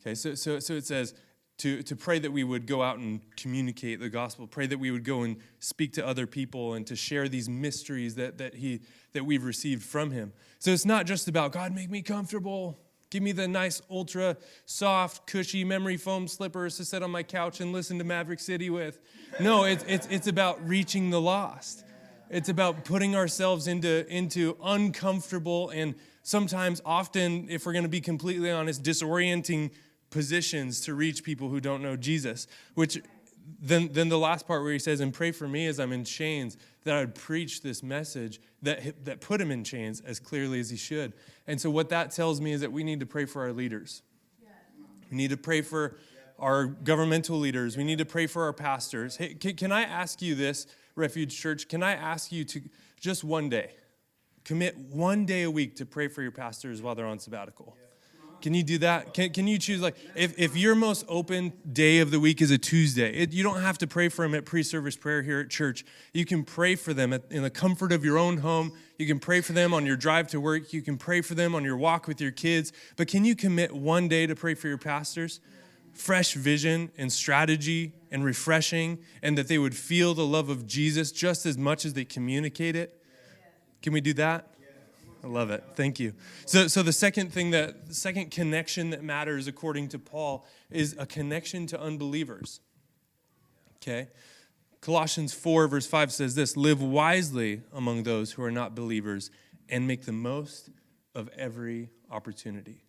Okay, 0.00 0.14
so, 0.14 0.34
so, 0.34 0.58
so 0.60 0.74
it 0.74 0.84
says 0.84 1.14
to, 1.58 1.82
to 1.82 1.96
pray 1.96 2.18
that 2.18 2.32
we 2.32 2.44
would 2.44 2.66
go 2.66 2.82
out 2.82 2.98
and 2.98 3.20
communicate 3.36 3.98
the 3.98 4.08
gospel, 4.08 4.46
pray 4.46 4.66
that 4.66 4.78
we 4.78 4.90
would 4.90 5.04
go 5.04 5.22
and 5.22 5.36
speak 5.58 5.92
to 5.94 6.06
other 6.06 6.26
people 6.26 6.74
and 6.74 6.86
to 6.86 6.94
share 6.94 7.28
these 7.28 7.48
mysteries 7.48 8.14
that, 8.16 8.38
that, 8.38 8.54
he, 8.54 8.80
that 9.12 9.24
we've 9.24 9.44
received 9.44 9.82
from 9.82 10.10
Him. 10.10 10.32
So 10.58 10.70
it's 10.70 10.84
not 10.84 11.06
just 11.06 11.28
about, 11.28 11.52
God, 11.52 11.74
make 11.74 11.90
me 11.90 12.02
comfortable. 12.02 12.78
Give 13.08 13.22
me 13.22 13.32
the 13.32 13.48
nice, 13.48 13.80
ultra 13.90 14.36
soft, 14.66 15.26
cushy 15.26 15.64
memory 15.64 15.96
foam 15.96 16.28
slippers 16.28 16.76
to 16.76 16.84
sit 16.84 17.02
on 17.02 17.10
my 17.10 17.22
couch 17.22 17.60
and 17.60 17.72
listen 17.72 17.98
to 17.98 18.04
Maverick 18.04 18.40
City 18.40 18.68
with. 18.68 19.00
No, 19.40 19.64
it's, 19.64 19.84
it's, 19.88 20.06
it's 20.08 20.26
about 20.26 20.66
reaching 20.68 21.08
the 21.10 21.20
lost. 21.20 21.84
It's 22.28 22.48
about 22.48 22.84
putting 22.84 23.14
ourselves 23.14 23.66
into, 23.68 24.06
into 24.08 24.56
uncomfortable 24.62 25.70
and 25.70 25.94
sometimes, 26.26 26.82
often, 26.84 27.46
if 27.48 27.64
we're 27.64 27.72
going 27.72 27.84
to 27.84 27.88
be 27.88 28.00
completely 28.00 28.50
honest, 28.50 28.82
disorienting 28.82 29.70
positions 30.10 30.80
to 30.82 30.94
reach 30.94 31.22
people 31.22 31.48
who 31.48 31.60
don't 31.60 31.82
know 31.82 31.96
Jesus. 31.96 32.48
Which 32.74 33.00
then, 33.60 33.90
then 33.92 34.08
the 34.08 34.18
last 34.18 34.46
part 34.46 34.62
where 34.62 34.72
he 34.72 34.78
says, 34.78 35.00
And 35.00 35.14
pray 35.14 35.30
for 35.30 35.46
me 35.46 35.66
as 35.66 35.78
I'm 35.78 35.92
in 35.92 36.04
chains, 36.04 36.56
that 36.84 36.96
I 36.96 37.00
would 37.00 37.14
preach 37.14 37.62
this 37.62 37.82
message 37.82 38.40
that, 38.62 39.04
that 39.04 39.20
put 39.20 39.40
him 39.40 39.52
in 39.52 39.62
chains 39.62 40.00
as 40.00 40.18
clearly 40.18 40.58
as 40.58 40.70
he 40.70 40.76
should. 40.76 41.12
And 41.46 41.60
so, 41.60 41.70
what 41.70 41.88
that 41.90 42.10
tells 42.10 42.40
me 42.40 42.52
is 42.52 42.60
that 42.60 42.72
we 42.72 42.82
need 42.82 43.00
to 43.00 43.06
pray 43.06 43.24
for 43.24 43.42
our 43.42 43.52
leaders. 43.52 44.02
We 45.10 45.16
need 45.16 45.30
to 45.30 45.36
pray 45.36 45.62
for 45.62 45.96
our 46.38 46.66
governmental 46.66 47.38
leaders. 47.38 47.76
We 47.76 47.84
need 47.84 47.98
to 47.98 48.04
pray 48.04 48.26
for 48.26 48.44
our 48.44 48.52
pastors. 48.52 49.16
Hey, 49.16 49.34
can, 49.34 49.54
can 49.54 49.72
I 49.72 49.82
ask 49.82 50.20
you 50.20 50.34
this? 50.34 50.66
Refuge 50.96 51.38
Church, 51.38 51.68
can 51.68 51.82
I 51.82 51.92
ask 51.92 52.32
you 52.32 52.42
to 52.44 52.62
just 52.98 53.22
one 53.22 53.50
day, 53.50 53.72
commit 54.44 54.76
one 54.78 55.26
day 55.26 55.42
a 55.42 55.50
week 55.50 55.76
to 55.76 55.86
pray 55.86 56.08
for 56.08 56.22
your 56.22 56.30
pastors 56.30 56.80
while 56.80 56.94
they're 56.94 57.06
on 57.06 57.18
sabbatical? 57.18 57.76
Can 58.40 58.54
you 58.54 58.62
do 58.62 58.78
that? 58.78 59.14
Can, 59.14 59.30
can 59.30 59.46
you 59.46 59.58
choose, 59.58 59.80
like, 59.80 59.96
if, 60.14 60.38
if 60.38 60.56
your 60.56 60.74
most 60.74 61.04
open 61.08 61.52
day 61.70 62.00
of 62.00 62.10
the 62.10 62.20
week 62.20 62.40
is 62.40 62.50
a 62.50 62.58
Tuesday, 62.58 63.12
it, 63.12 63.32
you 63.32 63.42
don't 63.42 63.60
have 63.60 63.78
to 63.78 63.86
pray 63.86 64.08
for 64.08 64.24
them 64.24 64.34
at 64.34 64.44
pre 64.44 64.62
service 64.62 64.96
prayer 64.96 65.22
here 65.22 65.40
at 65.40 65.50
church. 65.50 65.84
You 66.12 66.24
can 66.24 66.44
pray 66.44 66.76
for 66.76 66.94
them 66.94 67.12
at, 67.12 67.24
in 67.30 67.42
the 67.42 67.50
comfort 67.50 67.92
of 67.92 68.04
your 68.04 68.18
own 68.18 68.38
home. 68.38 68.72
You 68.98 69.06
can 69.06 69.18
pray 69.18 69.40
for 69.40 69.52
them 69.52 69.74
on 69.74 69.84
your 69.84 69.96
drive 69.96 70.28
to 70.28 70.40
work. 70.40 70.72
You 70.72 70.82
can 70.82 70.96
pray 70.96 71.22
for 71.22 71.34
them 71.34 71.54
on 71.54 71.64
your 71.64 71.76
walk 71.76 72.06
with 72.06 72.20
your 72.20 72.30
kids. 72.30 72.72
But 72.96 73.08
can 73.08 73.24
you 73.24 73.34
commit 73.34 73.74
one 73.74 74.06
day 74.06 74.26
to 74.26 74.34
pray 74.34 74.54
for 74.54 74.68
your 74.68 74.78
pastors? 74.78 75.40
fresh 75.96 76.34
vision 76.34 76.90
and 76.98 77.10
strategy 77.10 77.92
and 78.16 78.24
refreshing, 78.24 78.98
and 79.22 79.36
that 79.36 79.46
they 79.46 79.58
would 79.58 79.76
feel 79.76 80.14
the 80.14 80.24
love 80.24 80.48
of 80.48 80.66
Jesus 80.66 81.12
just 81.12 81.44
as 81.44 81.58
much 81.58 81.84
as 81.84 81.92
they 81.92 82.04
communicate 82.06 82.74
it. 82.74 82.98
Can 83.82 83.92
we 83.92 84.00
do 84.00 84.14
that? 84.14 84.54
I 85.22 85.26
love 85.26 85.50
it. 85.50 85.62
Thank 85.74 86.00
you. 86.00 86.14
So, 86.46 86.66
so 86.66 86.82
the 86.82 86.94
second 86.94 87.30
thing 87.30 87.50
that 87.50 87.88
the 87.88 87.94
second 87.94 88.30
connection 88.30 88.88
that 88.90 89.02
matters, 89.02 89.48
according 89.48 89.88
to 89.88 89.98
Paul, 89.98 90.46
is 90.70 90.96
a 90.98 91.04
connection 91.04 91.66
to 91.66 91.78
unbelievers. 91.80 92.60
Okay? 93.82 94.08
Colossians 94.80 95.34
4, 95.34 95.68
verse 95.68 95.86
5 95.86 96.10
says 96.10 96.34
this 96.34 96.56
Live 96.56 96.80
wisely 96.80 97.60
among 97.70 98.04
those 98.04 98.32
who 98.32 98.42
are 98.42 98.50
not 98.50 98.74
believers 98.74 99.30
and 99.68 99.86
make 99.86 100.06
the 100.06 100.12
most 100.12 100.70
of 101.14 101.28
every 101.36 101.90
opportunity. 102.10 102.82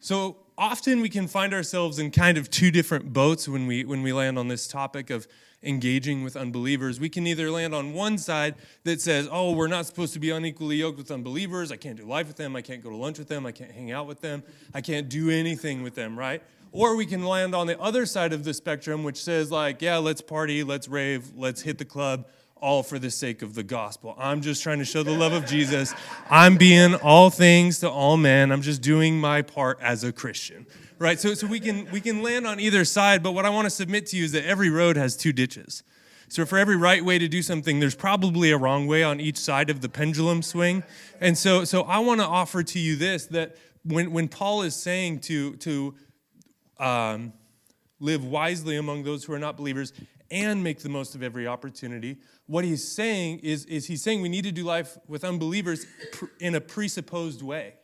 So, 0.00 0.38
often 0.56 1.00
we 1.00 1.08
can 1.08 1.26
find 1.26 1.52
ourselves 1.54 1.98
in 1.98 2.10
kind 2.10 2.38
of 2.38 2.50
two 2.50 2.70
different 2.70 3.12
boats 3.12 3.48
when 3.48 3.66
we 3.66 3.84
when 3.84 4.02
we 4.02 4.12
land 4.12 4.38
on 4.38 4.48
this 4.48 4.66
topic 4.66 5.10
of 5.10 5.26
engaging 5.62 6.24
with 6.24 6.36
unbelievers. 6.36 6.98
We 6.98 7.08
can 7.08 7.26
either 7.26 7.50
land 7.50 7.74
on 7.74 7.92
one 7.92 8.18
side 8.18 8.56
that 8.84 9.00
says, 9.00 9.28
"Oh, 9.30 9.52
we're 9.52 9.68
not 9.68 9.86
supposed 9.86 10.12
to 10.14 10.18
be 10.18 10.30
unequally 10.30 10.76
yoked 10.76 10.98
with 10.98 11.10
unbelievers. 11.10 11.70
I 11.70 11.76
can't 11.76 11.96
do 11.96 12.04
life 12.04 12.26
with 12.26 12.36
them. 12.36 12.56
I 12.56 12.62
can't 12.62 12.82
go 12.82 12.90
to 12.90 12.96
lunch 12.96 13.18
with 13.18 13.28
them. 13.28 13.46
I 13.46 13.52
can't 13.52 13.70
hang 13.70 13.92
out 13.92 14.06
with 14.06 14.20
them. 14.20 14.42
I 14.74 14.80
can't 14.80 15.08
do 15.08 15.30
anything 15.30 15.82
with 15.82 15.94
them." 15.94 16.18
Right? 16.18 16.42
Or 16.72 16.96
we 16.96 17.04
can 17.04 17.22
land 17.22 17.54
on 17.54 17.66
the 17.66 17.78
other 17.78 18.06
side 18.06 18.32
of 18.32 18.44
the 18.44 18.54
spectrum, 18.54 19.04
which 19.04 19.22
says, 19.22 19.50
like, 19.50 19.82
yeah, 19.82 19.98
let's 19.98 20.22
party, 20.22 20.64
let's 20.64 20.88
rave, 20.88 21.30
let's 21.36 21.60
hit 21.60 21.76
the 21.76 21.84
club, 21.84 22.26
all 22.62 22.82
for 22.84 22.98
the 22.98 23.10
sake 23.10 23.42
of 23.42 23.54
the 23.54 23.64
gospel. 23.64 24.14
I'm 24.16 24.40
just 24.40 24.62
trying 24.62 24.78
to 24.78 24.84
show 24.84 25.02
the 25.02 25.12
love 25.12 25.32
of 25.32 25.44
Jesus. 25.44 25.92
I'm 26.30 26.56
being 26.56 26.94
all 26.94 27.28
things 27.28 27.80
to 27.80 27.90
all 27.90 28.16
men. 28.16 28.52
I'm 28.52 28.62
just 28.62 28.80
doing 28.80 29.20
my 29.20 29.42
part 29.42 29.78
as 29.82 30.04
a 30.04 30.12
Christian. 30.12 30.66
Right? 30.98 31.18
So, 31.18 31.34
so 31.34 31.48
we 31.48 31.58
can 31.58 31.90
we 31.90 32.00
can 32.00 32.22
land 32.22 32.46
on 32.46 32.60
either 32.60 32.84
side, 32.84 33.22
but 33.22 33.32
what 33.32 33.44
I 33.44 33.50
want 33.50 33.66
to 33.66 33.70
submit 33.70 34.06
to 34.06 34.16
you 34.16 34.24
is 34.24 34.32
that 34.32 34.44
every 34.44 34.70
road 34.70 34.96
has 34.96 35.16
two 35.16 35.32
ditches. 35.32 35.82
So 36.28 36.46
for 36.46 36.56
every 36.56 36.76
right 36.76 37.04
way 37.04 37.18
to 37.18 37.28
do 37.28 37.42
something, 37.42 37.80
there's 37.80 37.96
probably 37.96 38.52
a 38.52 38.56
wrong 38.56 38.86
way 38.86 39.02
on 39.02 39.20
each 39.20 39.36
side 39.36 39.68
of 39.68 39.80
the 39.80 39.88
pendulum 39.88 40.40
swing. 40.40 40.84
And 41.20 41.36
so 41.36 41.64
so 41.64 41.82
I 41.82 41.98
want 41.98 42.20
to 42.20 42.26
offer 42.26 42.62
to 42.62 42.78
you 42.78 42.94
this 42.94 43.26
that 43.26 43.56
when 43.84 44.12
when 44.12 44.28
Paul 44.28 44.62
is 44.62 44.76
saying 44.76 45.20
to 45.22 45.56
to 45.56 45.94
um, 46.78 47.32
live 47.98 48.24
wisely 48.24 48.76
among 48.76 49.02
those 49.02 49.24
who 49.24 49.32
are 49.32 49.38
not 49.38 49.56
believers 49.56 49.92
and 50.32 50.64
make 50.64 50.80
the 50.80 50.88
most 50.88 51.14
of 51.14 51.22
every 51.22 51.46
opportunity. 51.46 52.16
What 52.46 52.64
he's 52.64 52.86
saying 52.86 53.40
is, 53.40 53.64
is 53.66 53.86
he's 53.86 54.02
saying 54.02 54.20
we 54.20 54.28
need 54.28 54.44
to 54.44 54.52
do 54.52 54.64
life 54.64 54.98
with 55.06 55.24
unbelievers 55.24 55.86
in 56.40 56.54
a 56.54 56.60
presupposed 56.60 57.42
way. 57.42 57.74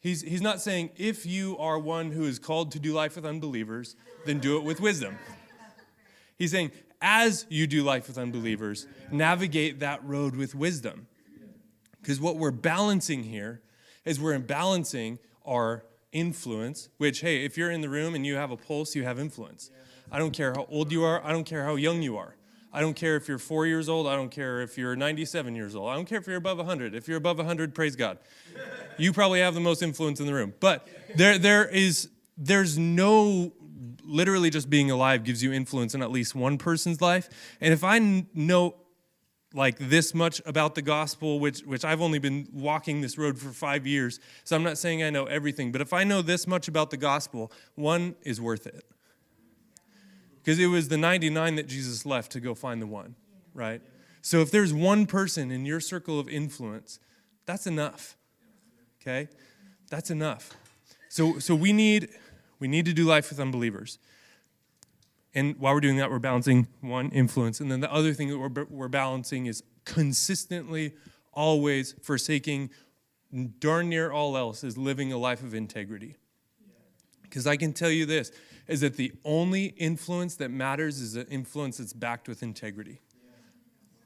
He's, 0.00 0.22
he's 0.22 0.42
not 0.42 0.60
saying 0.60 0.90
if 0.96 1.26
you 1.26 1.56
are 1.58 1.78
one 1.78 2.10
who 2.12 2.24
is 2.24 2.38
called 2.38 2.72
to 2.72 2.78
do 2.78 2.92
life 2.92 3.16
with 3.16 3.24
unbelievers, 3.24 3.96
then 4.26 4.38
do 4.38 4.56
it 4.56 4.64
with 4.64 4.80
wisdom. 4.80 5.18
He's 6.36 6.52
saying 6.52 6.70
as 7.00 7.46
you 7.48 7.66
do 7.66 7.82
life 7.82 8.08
with 8.08 8.18
unbelievers, 8.18 8.86
navigate 9.10 9.80
that 9.80 10.04
road 10.04 10.34
with 10.36 10.54
wisdom. 10.54 11.06
Because 12.00 12.20
what 12.20 12.36
we're 12.36 12.50
balancing 12.50 13.24
here 13.24 13.60
is 14.04 14.20
we're 14.20 14.38
balancing 14.38 15.18
our 15.44 15.84
influence, 16.12 16.88
which, 16.96 17.20
hey, 17.20 17.44
if 17.44 17.56
you're 17.56 17.70
in 17.70 17.80
the 17.80 17.88
room 17.88 18.14
and 18.14 18.24
you 18.24 18.36
have 18.36 18.50
a 18.50 18.56
pulse, 18.56 18.94
you 18.94 19.04
have 19.04 19.18
influence. 19.18 19.70
I 20.10 20.18
don't 20.18 20.32
care 20.32 20.52
how 20.54 20.66
old 20.70 20.90
you 20.90 21.04
are, 21.04 21.24
I 21.24 21.32
don't 21.32 21.44
care 21.44 21.64
how 21.64 21.74
young 21.74 22.02
you 22.02 22.16
are. 22.16 22.34
I 22.72 22.80
don't 22.80 22.94
care 22.94 23.16
if 23.16 23.28
you're 23.28 23.38
four 23.38 23.66
years 23.66 23.88
old. 23.88 24.06
I 24.06 24.14
don't 24.14 24.30
care 24.30 24.60
if 24.60 24.76
you're 24.76 24.94
97 24.94 25.54
years 25.54 25.74
old. 25.74 25.90
I 25.90 25.94
don't 25.94 26.04
care 26.04 26.18
if 26.18 26.26
you're 26.26 26.36
above 26.36 26.58
100. 26.58 26.94
If 26.94 27.08
you're 27.08 27.16
above 27.16 27.38
100, 27.38 27.74
praise 27.74 27.96
God. 27.96 28.18
You 29.00 29.12
probably 29.12 29.38
have 29.38 29.54
the 29.54 29.60
most 29.60 29.80
influence 29.80 30.18
in 30.18 30.26
the 30.26 30.34
room. 30.34 30.54
But 30.58 30.88
there, 31.14 31.38
there 31.38 31.68
is, 31.68 32.08
there's 32.36 32.76
no, 32.76 33.52
literally 34.02 34.50
just 34.50 34.68
being 34.68 34.90
alive 34.90 35.22
gives 35.22 35.40
you 35.40 35.52
influence 35.52 35.94
in 35.94 36.02
at 36.02 36.10
least 36.10 36.34
one 36.34 36.58
person's 36.58 37.00
life. 37.00 37.28
And 37.60 37.72
if 37.72 37.84
I 37.84 38.26
know 38.34 38.74
like 39.54 39.78
this 39.78 40.14
much 40.14 40.42
about 40.44 40.74
the 40.74 40.82
gospel, 40.82 41.38
which, 41.38 41.60
which 41.60 41.84
I've 41.84 42.00
only 42.00 42.18
been 42.18 42.48
walking 42.52 43.00
this 43.00 43.16
road 43.16 43.38
for 43.38 43.50
five 43.50 43.86
years, 43.86 44.18
so 44.42 44.56
I'm 44.56 44.64
not 44.64 44.78
saying 44.78 45.04
I 45.04 45.10
know 45.10 45.26
everything, 45.26 45.70
but 45.70 45.80
if 45.80 45.92
I 45.92 46.02
know 46.02 46.20
this 46.20 46.48
much 46.48 46.66
about 46.66 46.90
the 46.90 46.96
gospel, 46.96 47.52
one 47.76 48.16
is 48.22 48.40
worth 48.40 48.66
it. 48.66 48.84
Because 50.48 50.60
it 50.60 50.68
was 50.68 50.88
the 50.88 50.96
99 50.96 51.56
that 51.56 51.66
Jesus 51.66 52.06
left 52.06 52.32
to 52.32 52.40
go 52.40 52.54
find 52.54 52.80
the 52.80 52.86
one, 52.86 53.16
right? 53.52 53.82
So 54.22 54.40
if 54.40 54.50
there's 54.50 54.72
one 54.72 55.04
person 55.04 55.50
in 55.50 55.66
your 55.66 55.78
circle 55.78 56.18
of 56.18 56.26
influence, 56.26 57.00
that's 57.44 57.66
enough. 57.66 58.16
Okay? 59.02 59.28
That's 59.90 60.10
enough. 60.10 60.56
So 61.10 61.38
so 61.38 61.54
we 61.54 61.74
need 61.74 62.08
we 62.60 62.66
need 62.66 62.86
to 62.86 62.94
do 62.94 63.04
life 63.04 63.28
with 63.28 63.38
unbelievers. 63.38 63.98
And 65.34 65.54
while 65.58 65.74
we're 65.74 65.80
doing 65.80 65.98
that, 65.98 66.10
we're 66.10 66.18
balancing 66.18 66.66
one 66.80 67.10
influence. 67.10 67.60
And 67.60 67.70
then 67.70 67.80
the 67.80 67.92
other 67.92 68.14
thing 68.14 68.28
that 68.28 68.38
we're, 68.38 68.64
we're 68.70 68.88
balancing 68.88 69.44
is 69.44 69.62
consistently, 69.84 70.94
always 71.34 71.94
forsaking 72.00 72.70
darn 73.58 73.90
near 73.90 74.10
all 74.10 74.34
else 74.34 74.64
is 74.64 74.78
living 74.78 75.12
a 75.12 75.18
life 75.18 75.42
of 75.42 75.52
integrity. 75.52 76.16
Because 77.28 77.46
I 77.46 77.56
can 77.56 77.72
tell 77.72 77.90
you 77.90 78.06
this 78.06 78.32
is 78.66 78.80
that 78.82 78.96
the 78.96 79.12
only 79.24 79.66
influence 79.66 80.36
that 80.36 80.50
matters 80.50 81.00
is 81.00 81.16
an 81.16 81.26
influence 81.30 81.78
that's 81.78 81.92
backed 81.92 82.28
with 82.28 82.42
integrity. 82.42 83.00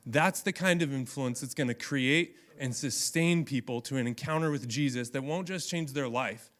That's 0.06 0.40
the 0.42 0.52
kind 0.52 0.82
of 0.82 0.92
influence 0.92 1.40
that's 1.40 1.54
going 1.54 1.68
to 1.68 1.74
create 1.74 2.36
and 2.58 2.74
sustain 2.74 3.44
people 3.44 3.80
to 3.82 3.96
an 3.96 4.06
encounter 4.06 4.50
with 4.50 4.68
Jesus 4.68 5.10
that 5.10 5.22
won't 5.22 5.48
just 5.48 5.68
change 5.68 5.92
their 5.92 6.08
life, 6.08 6.50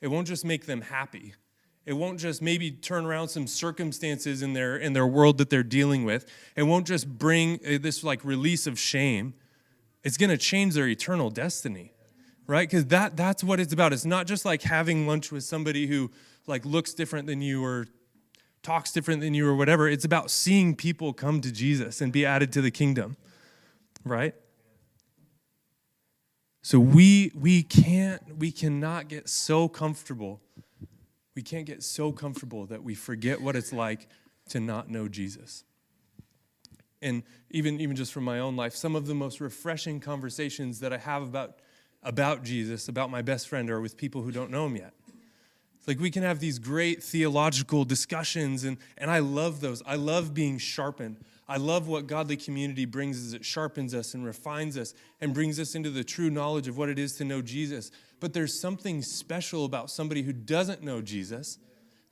it 0.00 0.08
won't 0.08 0.26
just 0.26 0.44
make 0.44 0.66
them 0.66 0.82
happy, 0.82 1.34
it 1.86 1.94
won't 1.94 2.18
just 2.18 2.40
maybe 2.40 2.70
turn 2.70 3.04
around 3.04 3.28
some 3.28 3.46
circumstances 3.46 4.42
in 4.42 4.52
their 4.52 4.76
in 4.76 4.92
their 4.92 5.06
world 5.06 5.38
that 5.38 5.50
they're 5.50 5.62
dealing 5.62 6.04
with. 6.04 6.26
It 6.56 6.62
won't 6.64 6.86
just 6.86 7.18
bring 7.18 7.60
uh, 7.66 7.78
this 7.80 8.04
like 8.04 8.24
release 8.24 8.66
of 8.66 8.78
shame. 8.78 9.34
It's 10.02 10.18
going 10.18 10.30
to 10.30 10.36
change 10.36 10.74
their 10.74 10.88
eternal 10.88 11.30
destiny. 11.30 11.93
Right? 12.46 12.68
Cuz 12.68 12.86
that 12.86 13.16
that's 13.16 13.42
what 13.42 13.60
it's 13.60 13.72
about. 13.72 13.92
It's 13.92 14.04
not 14.04 14.26
just 14.26 14.44
like 14.44 14.62
having 14.62 15.06
lunch 15.06 15.32
with 15.32 15.44
somebody 15.44 15.86
who 15.86 16.10
like 16.46 16.64
looks 16.64 16.92
different 16.92 17.26
than 17.26 17.40
you 17.40 17.64
or 17.64 17.86
talks 18.62 18.92
different 18.92 19.20
than 19.20 19.34
you 19.34 19.46
or 19.46 19.54
whatever. 19.54 19.88
It's 19.88 20.04
about 20.04 20.30
seeing 20.30 20.74
people 20.74 21.12
come 21.12 21.40
to 21.40 21.50
Jesus 21.52 22.00
and 22.00 22.12
be 22.12 22.26
added 22.26 22.52
to 22.52 22.60
the 22.60 22.70
kingdom. 22.70 23.16
Right? 24.04 24.34
So 26.62 26.78
we 26.78 27.32
we 27.34 27.62
can't 27.62 28.38
we 28.38 28.52
cannot 28.52 29.08
get 29.08 29.28
so 29.28 29.68
comfortable 29.68 30.40
we 31.34 31.42
can't 31.42 31.66
get 31.66 31.82
so 31.82 32.12
comfortable 32.12 32.66
that 32.66 32.82
we 32.82 32.94
forget 32.94 33.40
what 33.40 33.56
it's 33.56 33.72
like 33.72 34.08
to 34.50 34.60
not 34.60 34.88
know 34.88 35.08
Jesus. 35.08 35.64
And 37.02 37.22
even, 37.50 37.80
even 37.80 37.96
just 37.96 38.12
from 38.12 38.24
my 38.24 38.38
own 38.38 38.56
life, 38.56 38.74
some 38.74 38.94
of 38.96 39.06
the 39.06 39.14
most 39.14 39.40
refreshing 39.40 40.00
conversations 40.00 40.80
that 40.80 40.92
I 40.92 40.98
have 40.98 41.22
about, 41.22 41.58
about 42.04 42.44
Jesus, 42.44 42.88
about 42.88 43.10
my 43.10 43.22
best 43.22 43.48
friend, 43.48 43.70
are 43.70 43.80
with 43.80 43.96
people 43.96 44.22
who 44.22 44.30
don't 44.30 44.50
know 44.50 44.66
him 44.66 44.76
yet. 44.76 44.92
It's 45.78 45.88
like 45.88 46.00
we 46.00 46.10
can 46.10 46.22
have 46.22 46.40
these 46.40 46.58
great 46.58 47.02
theological 47.02 47.84
discussions, 47.84 48.64
and, 48.64 48.78
and 48.96 49.10
I 49.10 49.18
love 49.18 49.60
those. 49.60 49.82
I 49.84 49.96
love 49.96 50.32
being 50.32 50.58
sharpened. 50.58 51.18
I 51.46 51.58
love 51.58 51.88
what 51.88 52.06
godly 52.06 52.38
community 52.38 52.86
brings 52.86 53.18
as 53.18 53.34
it 53.34 53.44
sharpens 53.44 53.94
us 53.94 54.14
and 54.14 54.24
refines 54.24 54.78
us 54.78 54.94
and 55.20 55.34
brings 55.34 55.60
us 55.60 55.74
into 55.74 55.90
the 55.90 56.02
true 56.02 56.30
knowledge 56.30 56.68
of 56.68 56.78
what 56.78 56.88
it 56.88 56.98
is 56.98 57.12
to 57.16 57.24
know 57.24 57.42
Jesus. 57.42 57.90
But 58.18 58.32
there's 58.32 58.58
something 58.58 59.02
special 59.02 59.66
about 59.66 59.90
somebody 59.90 60.22
who 60.22 60.32
doesn't 60.32 60.82
know 60.82 61.02
Jesus, 61.02 61.58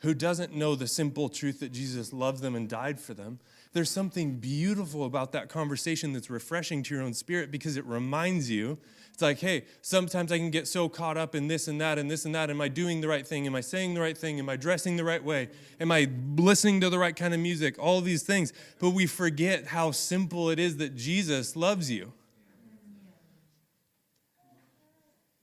who 0.01 0.13
doesn't 0.13 0.55
know 0.55 0.75
the 0.75 0.87
simple 0.87 1.31
truth 1.31 1.61
that 1.61 1.73
Jesus 1.73 2.13
loved 2.13 2.43
them 2.43 2.55
and 2.55 2.69
died 2.69 3.01
for 3.01 3.15
them. 3.15 3.39
There's 3.73 3.91
something 3.91 4.37
beautiful 4.37 5.05
about 5.05 5.33
that 5.33 5.49
conversation 5.49 6.13
that's 6.13 6.29
refreshing 6.29 6.83
to 6.85 6.95
your 6.95 7.03
own 7.03 7.15
spirit 7.15 7.51
because 7.51 7.77
it 7.77 7.87
reminds 7.87 8.51
you 8.51 8.79
it's 9.13 9.21
like, 9.21 9.41
hey, 9.41 9.65
sometimes 9.83 10.33
I 10.33 10.39
can 10.39 10.51
get 10.51 10.67
so 10.67 10.89
caught 10.89 11.19
up 11.19 11.35
in 11.35 11.47
this 11.47 11.69
and 11.69 11.79
that 11.83 11.99
and 11.99 12.11
this 12.11 12.25
and 12.25 12.35
that. 12.35 12.49
Am 12.49 12.63
I 12.63 12.69
doing 12.69 13.03
the 13.03 13.09
right 13.09 13.27
thing? 13.27 13.47
Am 13.47 13.55
I 13.55 13.61
saying 13.61 13.93
the 13.93 14.01
right 14.01 14.17
thing? 14.17 14.39
Am 14.39 14.49
I 14.49 14.57
dressing 14.57 14.97
the 14.97 15.05
right 15.05 15.23
way? 15.23 15.51
Am 15.79 15.93
I 15.93 16.09
listening 16.37 16.81
to 16.81 16.89
the 16.89 16.99
right 16.99 17.15
kind 17.15 17.35
of 17.35 17.41
music? 17.41 17.79
All 17.79 18.01
these 18.01 18.23
things. 18.23 18.55
But 18.79 18.91
we 18.91 19.07
forget 19.07 19.67
how 19.67 19.91
simple 19.91 20.49
it 20.49 20.59
is 20.59 20.79
that 20.79 20.97
Jesus 20.97 21.57
loves 21.57 21.91
you. 21.91 22.13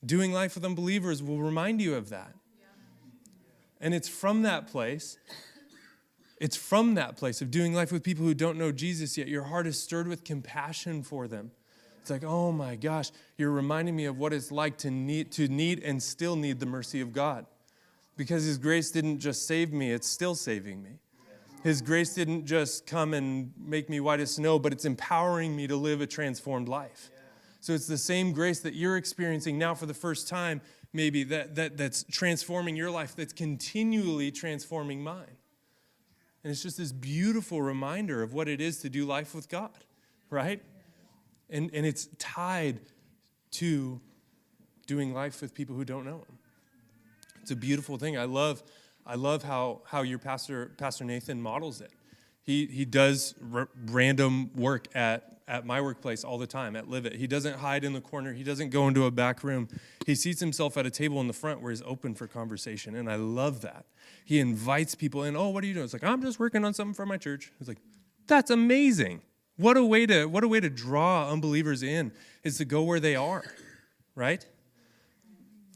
Doing 0.04 0.34
life 0.34 0.56
with 0.56 0.66
unbelievers 0.66 1.22
will 1.22 1.40
remind 1.40 1.80
you 1.80 1.94
of 1.94 2.10
that. 2.10 2.34
And 3.80 3.94
it's 3.94 4.10
from 4.10 4.42
that 4.42 4.68
place 4.68 5.18
it's 6.40 6.56
from 6.56 6.96
that 6.96 7.18
place 7.18 7.42
of 7.42 7.52
doing 7.52 7.74
life 7.74 7.92
with 7.92 8.04
people 8.04 8.26
who 8.26 8.34
don't 8.34 8.58
know 8.58 8.72
Jesus 8.72 9.18
yet. 9.18 9.28
Your 9.28 9.44
heart 9.44 9.68
is 9.68 9.78
stirred 9.78 10.08
with 10.08 10.24
compassion 10.24 11.04
for 11.04 11.28
them. 11.28 11.52
It's 12.02 12.10
like, 12.10 12.24
oh 12.24 12.52
my 12.52 12.76
gosh, 12.76 13.12
you're 13.38 13.52
reminding 13.52 13.96
me 13.96 14.06
of 14.06 14.18
what 14.18 14.32
it's 14.32 14.52
like 14.52 14.78
to 14.80 14.90
need, 14.90 15.32
to 15.34 15.48
need 15.48 15.84
and 15.84 16.02
still 16.02 16.36
need 16.36 16.60
the 16.60 16.66
mercy 16.66 17.02
of 17.02 17.12
God. 17.12 17.46
Because 18.16 18.46
His 18.46 18.58
grace 18.58 18.90
didn't 18.90 19.20
just 19.20 19.48
save 19.48 19.74
me, 19.74 19.92
it's 19.92 20.08
still 20.08 20.34
saving 20.34 20.82
me. 20.82 20.92
His 21.62 21.82
grace 21.82 22.14
didn't 22.14 22.46
just 22.46 22.86
come 22.86 23.14
and 23.14 23.52
make 23.58 23.90
me 23.90 24.00
white 24.00 24.22
as 24.22 24.34
snow, 24.36 24.60
but 24.60 24.72
it's 24.72 24.86
empowering 24.86 25.56
me 25.56 25.68
to 25.68 25.76
live 25.76 26.00
a 26.00 26.08
transformed 26.08 26.70
life. 26.70 27.12
So 27.60 27.74
it's 27.74 27.88
the 27.88 27.98
same 27.98 28.32
grace 28.32 28.62
that 28.62 28.76
you're 28.76 28.96
experiencing 28.96 29.58
now 29.58 29.76
for 29.76 29.86
the 29.86 29.94
first 29.94 30.30
time, 30.30 30.62
maybe, 30.94 31.24
that, 31.26 31.56
that, 31.56 31.76
that's 31.76 32.06
transforming 32.10 32.78
your 32.78 32.90
life, 32.90 33.14
that's 33.14 33.34
continually 33.34 34.32
transforming 34.32 35.04
mine. 35.04 35.36
And 36.44 36.52
it's 36.52 36.64
just 36.64 36.78
this 36.78 36.92
beautiful 36.92 37.62
reminder 37.62 38.24
of 38.24 38.34
what 38.34 38.48
it 38.48 38.62
is 38.62 38.80
to 38.80 38.90
do 38.90 39.06
life 39.06 39.36
with 39.36 39.50
God, 39.50 39.72
right? 40.30 40.62
And, 41.50 41.70
and 41.74 41.86
it's 41.86 42.08
tied 42.18 42.80
to 43.52 44.00
doing 44.88 45.14
life 45.14 45.42
with 45.42 45.54
people 45.54 45.76
who 45.76 45.84
don't 45.84 46.06
know 46.06 46.18
Him. 46.18 46.38
It's 47.42 47.52
a 47.52 47.56
beautiful 47.56 47.98
thing. 47.98 48.18
I 48.18 48.26
love, 48.26 48.64
I 49.06 49.16
love 49.16 49.44
how, 49.44 49.82
how 49.86 50.02
your 50.02 50.20
pastor, 50.20 50.72
Pastor 50.78 51.04
Nathan 51.04 51.42
models 51.42 51.82
it. 51.82 51.92
He, 52.44 52.66
he 52.68 52.86
does 52.86 53.36
r- 53.54 53.70
random 53.88 54.52
work 54.56 54.88
at, 54.96 55.29
at 55.50 55.66
my 55.66 55.82
workplace 55.82 56.24
all 56.24 56.38
the 56.38 56.48
time 56.48 56.76
at 56.76 56.88
Live 56.88 57.06
It. 57.06 57.16
He 57.16 57.28
doesn't 57.28 57.58
hide 57.58 57.84
in 57.84 57.94
the 57.94 58.02
corner. 58.02 58.34
He 58.34 58.44
doesn't 58.44 58.70
go 58.70 58.88
into 58.88 59.06
a 59.06 59.12
back 59.12 59.44
room. 59.44 59.68
He 60.06 60.14
seats 60.14 60.40
himself 60.40 60.78
at 60.78 60.86
a 60.86 60.92
table 60.92 61.20
in 61.20 61.28
the 61.28 61.34
front 61.34 61.62
where 61.62 61.72
he's 61.72 61.82
open 61.82 62.14
for 62.14 62.28
conversation, 62.28 62.96
and 62.96 63.10
I 63.10 63.16
love 63.16 63.62
that. 63.62 63.86
He 64.24 64.40
invites 64.40 64.94
people 64.94 65.24
in. 65.24 65.36
Oh, 65.36 65.50
what 65.50 65.64
are 65.64 65.68
you 65.68 65.74
doing? 65.74 65.86
It's 65.86 65.94
like 65.94 66.04
I'm 66.04 66.22
just 66.22 66.40
working 66.40 66.64
on 66.64 66.74
something 66.74 66.94
for 66.94 67.06
my 67.06 67.18
church. 67.18 67.52
It's 67.60 67.68
like 67.68 67.80
that's 68.28 68.52
amazing. 68.52 69.22
What 69.58 69.76
a 69.76 69.84
way 69.84 70.06
to 70.06 70.26
what 70.26 70.44
a 70.44 70.48
way 70.48 70.60
to 70.60 70.70
draw 70.70 71.30
unbelievers 71.32 71.84
in 71.84 72.12
is 72.44 72.58
to 72.60 72.66
go 72.66 72.84
where 72.84 73.00
they 73.00 73.16
are, 73.16 73.44
right? 74.16 74.46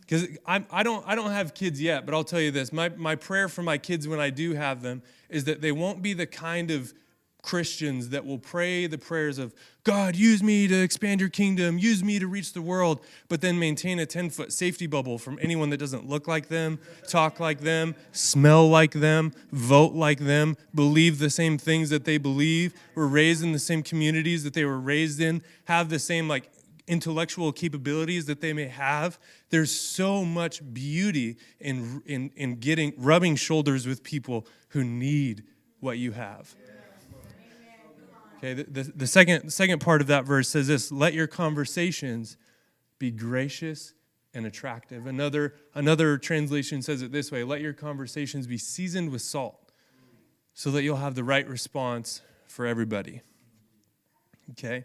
Because 0.02 0.28
I 0.46 0.84
don't 0.84 1.04
I 1.08 1.16
don't 1.16 1.32
have 1.32 1.56
kids 1.56 1.82
yet, 1.82 2.06
but 2.06 2.14
I'll 2.14 2.24
tell 2.24 2.40
you 2.40 2.52
this: 2.52 2.72
my 2.72 2.90
my 2.90 3.16
prayer 3.16 3.50
for 3.50 3.64
my 3.64 3.80
kids 3.80 4.08
when 4.08 4.20
I 4.20 4.30
do 4.30 4.54
have 4.54 4.84
them 4.84 5.02
is 5.30 5.46
that 5.46 5.62
they 5.62 5.72
won't 5.72 6.04
be 6.04 6.14
the 6.14 6.28
kind 6.28 6.70
of 6.70 6.94
Christians 7.44 8.10
that 8.10 8.26
will 8.26 8.40
pray 8.40 8.88
the 8.88 8.98
prayers 8.98 9.38
of, 9.38 9.54
God, 9.84 10.16
use 10.16 10.42
me 10.42 10.66
to 10.66 10.82
expand 10.82 11.20
your 11.20 11.30
kingdom, 11.30 11.78
use 11.78 12.02
me 12.02 12.18
to 12.18 12.26
reach 12.26 12.54
the 12.54 12.62
world, 12.62 13.02
but 13.28 13.42
then 13.42 13.60
maintain 13.60 14.00
a 14.00 14.06
10 14.06 14.30
foot 14.30 14.54
safety 14.54 14.88
bubble 14.88 15.18
from 15.18 15.38
anyone 15.42 15.70
that 15.70 15.78
doesn't 15.78 16.08
look 16.08 16.26
like 16.26 16.48
them, 16.48 16.80
talk 17.08 17.42
like 17.42 17.60
them, 17.60 17.96
smell 18.14 18.68
like 18.70 18.94
them, 18.94 19.34
vote 19.52 19.94
like 19.94 20.20
them, 20.20 20.56
believe 20.74 21.20
the 21.20 21.30
same 21.30 21.58
things 21.58 21.90
that 21.90 22.06
they 22.06 22.18
believe, 22.18 22.74
were 22.96 23.08
raised 23.08 23.44
in 23.44 23.52
the 23.52 23.60
same 23.60 23.84
communities 23.84 24.46
that 24.46 24.54
they 24.54 24.64
were 24.64 24.80
raised 24.80 25.20
in, 25.20 25.44
have 25.66 25.90
the 25.90 26.00
same 26.00 26.30
like 26.30 26.50
intellectual 26.88 27.52
capabilities 27.52 28.26
that 28.26 28.40
they 28.40 28.54
may 28.54 28.68
have. 28.68 29.20
There's 29.50 29.72
so 29.72 30.24
much 30.24 30.62
beauty 30.74 31.36
in, 31.60 32.02
in, 32.06 32.32
in 32.38 32.56
getting 32.56 32.94
rubbing 32.98 33.36
shoulders 33.36 33.86
with 33.86 34.02
people 34.02 34.48
who 34.70 34.86
need 34.86 35.44
what 35.82 35.98
you 35.98 36.14
have. 36.14 36.56
Okay, 38.44 38.54
the, 38.54 38.64
the, 38.64 38.92
the, 38.94 39.08
second, 39.08 39.52
second 39.54 39.80
part 39.80 40.02
of 40.02 40.08
that 40.08 40.26
verse 40.26 40.50
says 40.50 40.68
this 40.68 40.92
let 40.92 41.14
your 41.14 41.28
conversations 41.28 42.36
be 43.00 43.10
gracious 43.10 43.94
and 44.34 44.46
attractive. 44.46 45.08
Another, 45.08 45.54
another 45.74 46.18
translation 46.18 46.82
says 46.82 47.02
it 47.02 47.14
this 47.14 47.32
way 47.32 47.46
let 47.46 47.62
your 47.62 47.72
conversations 47.72 48.46
be 48.46 48.58
seasoned 48.58 49.12
with 49.12 49.22
salt 49.22 49.72
so 50.54 50.72
that 50.72 50.84
you'll 50.84 50.98
have 50.98 51.16
the 51.16 51.24
right 51.24 51.48
response 51.48 52.22
for 52.46 52.66
everybody. 52.66 53.22
Okay? 54.52 54.84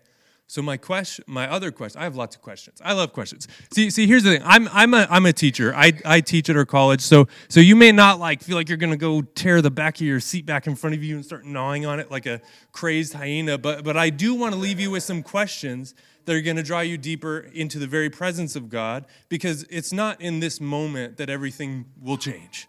So 0.51 0.63
my 0.63 0.79
question, 0.79 1.27
my 1.29 1.47
other 1.47 1.71
question, 1.71 2.01
I 2.01 2.05
have 2.05 2.17
lots 2.17 2.35
of 2.35 2.41
questions. 2.41 2.81
I 2.83 2.95
love 2.95 3.13
questions. 3.13 3.47
See, 3.71 3.91
see, 3.91 4.07
here's 4.07 4.23
the 4.23 4.31
thing. 4.31 4.43
I'm, 4.47 4.67
I'm 4.73 4.95
a, 4.95 5.07
I'm 5.11 5.27
a 5.27 5.33
teacher. 5.35 5.75
I, 5.75 5.93
I 6.07 6.23
teach 6.23 6.49
at 6.49 6.57
our 6.57 6.65
college. 6.65 7.03
So, 7.03 7.29
so 7.49 7.61
you 7.61 7.77
may 7.77 7.93
not 7.93 8.19
like 8.19 8.43
feel 8.43 8.57
like 8.57 8.67
you're 8.67 8.79
gonna 8.79 8.97
go 8.97 9.21
tear 9.21 9.61
the 9.61 9.71
back 9.71 9.97
of 9.97 10.07
your 10.07 10.21
seat 10.21 10.47
back 10.47 10.67
in 10.67 10.75
front 10.75 10.97
of 10.97 11.05
you 11.05 11.17
and 11.17 11.25
start 11.25 11.45
gnawing 11.45 11.85
on 11.85 12.01
it 12.01 12.11
like 12.11 12.25
a 12.25 12.41
crazed 12.73 13.13
hyena. 13.13 13.59
But, 13.59 13.85
but 13.85 13.99
I 13.99 14.09
do 14.09 14.35
want 14.35 14.55
to 14.55 14.59
leave 14.59 14.81
you 14.81 14.91
with 14.91 15.03
some 15.03 15.23
questions 15.23 15.95
that 16.25 16.35
are 16.35 16.41
gonna 16.41 16.63
draw 16.63 16.81
you 16.81 16.97
deeper 16.97 17.41
into 17.53 17.79
the 17.79 17.87
very 17.87 18.09
presence 18.09 18.57
of 18.57 18.71
God, 18.71 19.05
because 19.29 19.65
it's 19.69 19.93
not 19.93 20.19
in 20.19 20.41
this 20.41 20.63
moment 20.63 21.19
that 21.19 21.29
everything 21.29 21.85
will 22.01 22.17
change, 22.17 22.69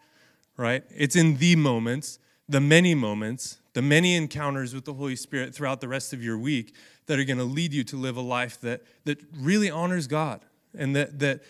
right? 0.58 0.84
It's 0.94 1.16
in 1.16 1.38
the 1.38 1.56
moments, 1.56 2.20
the 2.50 2.60
many 2.60 2.96
moments, 2.96 3.60
the 3.74 3.82
many 3.82 4.16
encounters 4.16 4.74
with 4.74 4.84
the 4.84 4.94
Holy 4.94 5.16
Spirit 5.16 5.54
throughout 5.54 5.80
the 5.80 5.88
rest 5.88 6.12
of 6.14 6.24
your 6.24 6.38
week 6.38 6.74
that 7.06 7.20
are 7.20 7.24
going 7.24 7.38
to 7.38 7.44
lead 7.44 7.72
you 7.72 7.84
to 7.86 7.96
live 7.96 8.18
a 8.18 8.22
life 8.22 8.60
that, 8.62 8.82
that 9.06 9.24
really 9.38 9.70
honors 9.70 10.08
God 10.08 10.42
and 10.76 10.96
that, 10.96 11.20
that 11.20 11.42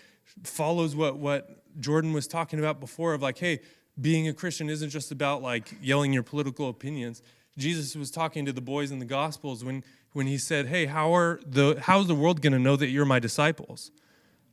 follows 0.43 0.95
what, 0.95 1.17
what 1.17 1.63
Jordan 1.79 2.11
was 2.11 2.27
talking 2.27 2.59
about 2.59 2.81
before 2.81 3.13
of 3.13 3.21
like, 3.21 3.37
hey, 3.37 3.61
being 3.99 4.27
a 4.27 4.33
Christian 4.33 4.69
isn't 4.69 4.89
just 4.89 5.11
about 5.11 5.41
like 5.41 5.73
yelling 5.81 6.11
your 6.11 6.23
political 6.23 6.69
opinions. 6.69 7.21
Jesus 7.57 7.95
was 7.95 8.11
talking 8.11 8.45
to 8.45 8.53
the 8.53 8.61
boys 8.61 8.91
in 8.91 8.99
the 8.99 9.05
Gospels 9.05 9.63
when, 9.63 9.83
when 10.11 10.27
he 10.27 10.37
said, 10.37 10.67
hey, 10.67 10.85
how 10.85 11.15
are 11.15 11.39
the, 11.45 11.79
how's 11.81 12.07
the 12.07 12.15
world 12.15 12.41
going 12.41 12.53
to 12.53 12.59
know 12.59 12.75
that 12.75 12.87
you're 12.87 13.05
my 13.05 13.19
disciples? 13.19 13.91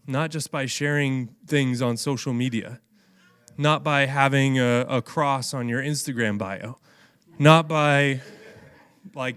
Not 0.07 0.31
just 0.31 0.53
by 0.53 0.67
sharing 0.67 1.35
things 1.47 1.83
on 1.83 1.97
social 1.97 2.33
media, 2.33 2.81
not 3.59 3.83
by 3.83 4.07
having 4.07 4.59
a, 4.59 4.87
a 4.89 5.03
cross 5.03 5.55
on 5.55 5.69
your 5.69 5.83
Instagram 5.83 6.39
bio, 6.39 6.79
not 7.39 7.69
by 7.69 8.21
like 9.15 9.37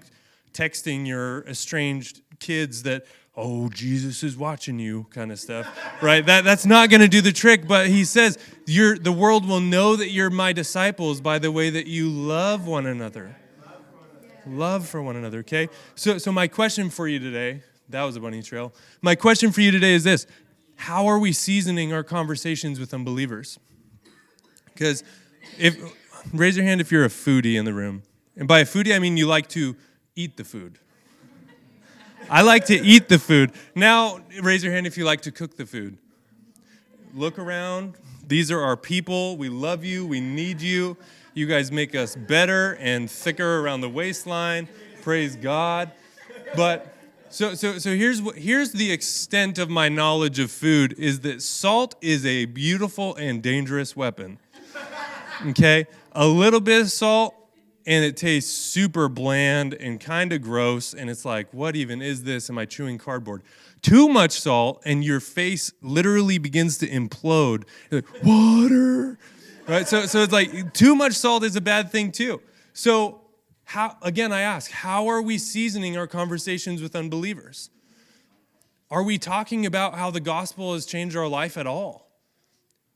texting 0.54 1.08
your 1.08 1.43
estranged 1.43 2.22
kids 2.39 2.84
that 2.84 3.06
oh 3.36 3.70
jesus 3.70 4.24
is 4.24 4.36
watching 4.36 4.80
you 4.80 5.06
kind 5.12 5.32
of 5.32 5.39
stuff 5.39 5.67
right? 6.02 6.26
That, 6.26 6.43
that's 6.43 6.65
not 6.65 6.89
going 6.89 7.02
to 7.02 7.08
do 7.08 7.22
the 7.22 7.32
trick 7.32 7.67
but 7.67 7.88
he 7.88 8.04
says 8.04 8.38
you're, 8.65 8.98
the 8.98 9.12
world 9.12 9.48
will 9.48 9.60
know 9.60 9.96
that 9.96 10.10
you're 10.10 10.30
my 10.30 10.54
disciples 10.54 11.22
by 11.22 11.39
the 11.39 11.52
way 11.52 11.70
that 11.70 11.88
you 11.88 12.10
love 12.10 12.67
one 12.67 12.86
another. 12.86 13.36
Love 14.46 14.88
for 14.88 15.02
one 15.02 15.15
another 15.15 15.39
okay? 15.39 15.70
So, 15.96 16.17
so 16.17 16.32
my 16.32 16.48
question 16.48 16.89
for 16.89 17.08
you 17.08 17.20
today 17.20 17.63
that 17.89 18.04
was 18.04 18.15
a 18.15 18.20
bunny 18.20 18.43
trail. 18.43 18.74
My 19.02 19.15
question 19.15 19.52
for 19.52 19.62
you 19.62 19.72
today 19.72 19.93
is 19.93 20.04
this. 20.04 20.28
How 20.76 21.08
are 21.08 21.17
we 21.17 21.34
seasoning 21.34 21.91
our 21.91 22.04
conversations 22.04 22.80
with 22.80 22.93
unbelievers 22.93 23.58
because 24.80 25.04
if 25.58 25.78
raise 26.34 26.56
your 26.56 26.65
hand 26.65 26.80
if 26.80 26.92
you're 26.92 27.06
a 27.06 27.10
foodie 27.10 27.56
in 27.56 27.65
the 27.65 27.74
room 27.74 28.02
and 28.38 28.48
by 28.48 28.60
a 28.60 28.65
foodie 28.65 28.96
i 28.96 29.00
mean 29.00 29.18
you 29.18 29.28
like 29.28 29.48
to 29.48 29.76
eat 30.20 30.36
the 30.36 30.44
food. 30.44 30.78
I 32.30 32.42
like 32.42 32.65
to 32.65 32.76
eat 32.76 33.08
the 33.08 33.18
food. 33.18 33.54
Now, 33.74 34.20
raise 34.42 34.63
your 34.63 34.74
hand 34.74 34.86
if 34.86 34.98
you 34.98 35.06
like 35.06 35.22
to 35.22 35.32
cook 35.32 35.56
the 35.56 35.65
food. 35.65 35.98
Look 37.15 37.39
around. 37.39 37.96
These 38.28 38.52
are 38.52 38.62
our 38.62 38.78
people. 38.78 39.38
We 39.38 39.50
love 39.50 39.84
you. 39.86 40.06
We 40.06 40.20
need 40.20 40.62
you. 40.62 40.98
You 41.34 41.48
guys 41.48 41.72
make 41.72 41.96
us 41.96 42.15
better 42.15 42.74
and 42.80 43.10
thicker 43.10 43.62
around 43.62 43.82
the 43.82 43.89
waistline. 43.89 44.68
Praise 45.02 45.38
God. 45.38 45.92
But 46.56 46.94
so 47.30 47.56
so 47.56 47.78
so 47.78 47.96
here's 47.96 48.22
what 48.22 48.36
here's 48.36 48.74
the 48.74 48.92
extent 48.92 49.58
of 49.58 49.70
my 49.70 49.88
knowledge 49.88 50.39
of 50.39 50.52
food 50.52 50.94
is 50.98 51.22
that 51.22 51.42
salt 51.42 51.96
is 52.02 52.26
a 52.26 52.46
beautiful 52.46 53.15
and 53.15 53.42
dangerous 53.42 53.96
weapon. 53.96 54.39
Okay? 55.48 55.88
A 56.13 56.28
little 56.28 56.60
bit 56.60 56.82
of 56.82 56.92
salt 56.92 57.36
and 57.86 58.04
it 58.04 58.18
tastes 58.18 58.52
super 58.52 59.08
bland 59.08 59.74
and 59.74 60.00
kind 60.00 60.34
of 60.34 60.42
gross 60.42 60.94
and 60.94 61.10
it's 61.10 61.26
like 61.26 61.52
what 61.54 61.76
even 61.76 62.02
is 62.02 62.24
this? 62.24 62.50
Am 62.50 62.58
i 62.58 62.65
chewing 62.65 62.98
cardboard? 62.98 63.42
Too 63.82 64.10
much 64.10 64.39
salt 64.39 64.82
and 64.86 65.04
your 65.04 65.20
face 65.20 65.72
literally 65.82 66.38
begins 66.38 66.78
to 66.80 66.88
implode. 66.88 67.63
Like, 67.92 68.06
water! 68.24 69.18
Right? 69.68 69.88
So, 69.88 70.06
so 70.06 70.24
it's 70.24 70.34
like 70.34 70.74
too 70.74 70.96
much 70.96 71.13
salt 71.13 71.44
is 71.44 71.56
a 71.56 71.62
bad 71.62 71.92
thing 71.92 72.12
too. 72.12 72.42
So 72.74 73.22
how 73.65 73.98
again 74.02 74.32
i 74.32 74.42
ask 74.42 74.72
how 74.72 75.08
are 75.08 75.22
we 75.22 75.38
seasoning 75.38 75.96
our 75.98 76.08
conversations 76.08 76.82
with 76.82 76.96
unbelievers? 76.96 77.70
Are 78.92 79.04
we 79.04 79.20
talking 79.20 79.65
about 79.65 79.96
how 79.96 80.10
the 80.10 80.20
gospel 80.20 80.74
has 80.74 80.86
changed 80.86 81.15
our 81.15 81.28
life 81.28 81.58
at 81.58 81.68
all 81.68 82.09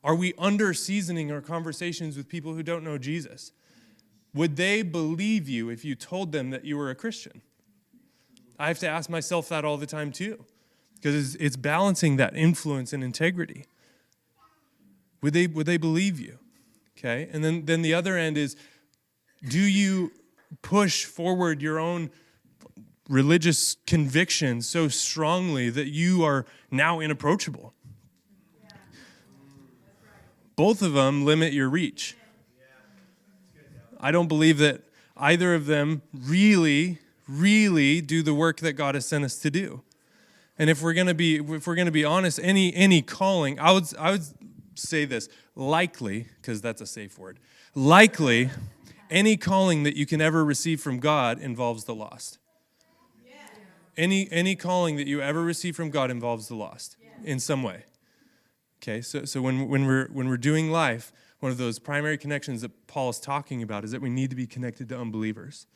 are 0.04 0.14
we 0.14 0.34
under 0.38 0.72
seasoning 0.72 1.32
our 1.32 1.40
conversations 1.40 2.16
with 2.16 2.28
people 2.28 2.54
who 2.54 2.62
don't 2.62 2.84
know 2.84 2.98
jesus 2.98 3.50
would 4.34 4.56
they 4.56 4.82
believe 4.82 5.48
you 5.48 5.70
if 5.70 5.84
you 5.84 5.94
told 5.94 6.32
them 6.32 6.50
that 6.50 6.64
you 6.64 6.76
were 6.76 6.90
a 6.90 6.94
Christian? 6.94 7.40
I 8.58 8.68
have 8.68 8.80
to 8.80 8.88
ask 8.88 9.08
myself 9.08 9.48
that 9.48 9.64
all 9.64 9.76
the 9.76 9.86
time 9.86 10.10
too, 10.10 10.44
because 10.96 11.36
it's, 11.36 11.56
balancing 11.56 12.16
that 12.16 12.36
influence 12.36 12.92
and 12.92 13.02
integrity. 13.02 13.66
Would 15.22 15.32
they, 15.32 15.46
would 15.46 15.66
they 15.66 15.76
believe 15.76 16.20
you? 16.20 16.38
Okay, 16.98 17.28
and 17.32 17.44
then, 17.44 17.64
then 17.64 17.82
the 17.82 17.94
other 17.94 18.16
end 18.16 18.36
is 18.36 18.56
do 19.48 19.60
you 19.60 20.12
push 20.62 21.04
forward 21.04 21.60
your 21.60 21.78
own 21.78 22.10
religious 23.08 23.76
convictions 23.86 24.66
so 24.66 24.88
strongly 24.88 25.70
that 25.70 25.88
you 25.88 26.24
are 26.24 26.46
now 26.70 27.00
inapproachable? 27.00 27.74
Both 30.56 30.82
of 30.82 30.92
them 30.92 31.24
limit 31.24 31.52
your 31.52 31.68
reach. 31.68 32.16
I 34.00 34.10
don't 34.10 34.28
believe 34.28 34.58
that 34.58 34.82
either 35.16 35.54
of 35.54 35.66
them 35.66 36.02
really, 36.12 36.98
really 37.28 38.00
do 38.00 38.22
the 38.22 38.34
work 38.34 38.58
that 38.60 38.74
God 38.74 38.94
has 38.94 39.06
sent 39.06 39.24
us 39.24 39.38
to 39.38 39.50
do. 39.50 39.82
And 40.58 40.70
if 40.70 40.82
we're 40.82 40.92
going 40.92 41.06
to 41.06 41.14
be 41.14 41.36
if 41.36 41.66
we're 41.66 41.74
going 41.74 41.86
to 41.86 41.92
be 41.92 42.04
honest, 42.04 42.38
any 42.42 42.74
any 42.74 43.02
calling, 43.02 43.58
I 43.58 43.72
would 43.72 43.84
I 43.98 44.12
would 44.12 44.22
say 44.74 45.04
this, 45.04 45.28
likely, 45.56 46.28
because 46.40 46.60
that's 46.60 46.80
a 46.80 46.86
safe 46.86 47.18
word. 47.18 47.38
Likely 47.74 48.50
any 49.10 49.36
calling 49.36 49.82
that 49.82 49.96
you 49.96 50.06
can 50.06 50.20
ever 50.20 50.44
receive 50.44 50.80
from 50.80 50.98
God 51.00 51.40
involves 51.40 51.84
the 51.84 51.94
lost. 51.94 52.38
Any 53.96 54.28
any 54.30 54.54
calling 54.56 54.96
that 54.96 55.06
you 55.06 55.20
ever 55.20 55.42
receive 55.42 55.74
from 55.76 55.90
God 55.90 56.10
involves 56.10 56.48
the 56.48 56.56
lost 56.56 56.96
in 57.24 57.40
some 57.40 57.62
way. 57.62 57.84
Okay? 58.84 59.00
So 59.00 59.24
so 59.24 59.40
when 59.40 59.68
when 59.68 59.86
we're 59.86 60.08
when 60.12 60.28
we're 60.28 60.36
doing 60.36 60.70
life, 60.70 61.10
one 61.40 61.50
of 61.50 61.58
those 61.58 61.78
primary 61.78 62.18
connections 62.18 62.60
that 62.60 62.86
Paul 62.86 63.10
is 63.10 63.18
talking 63.18 63.62
about 63.62 63.84
is 63.84 63.92
that 63.92 64.02
we 64.02 64.10
need 64.10 64.30
to 64.30 64.36
be 64.36 64.46
connected 64.46 64.88
to 64.90 64.98
unbelievers. 64.98 65.66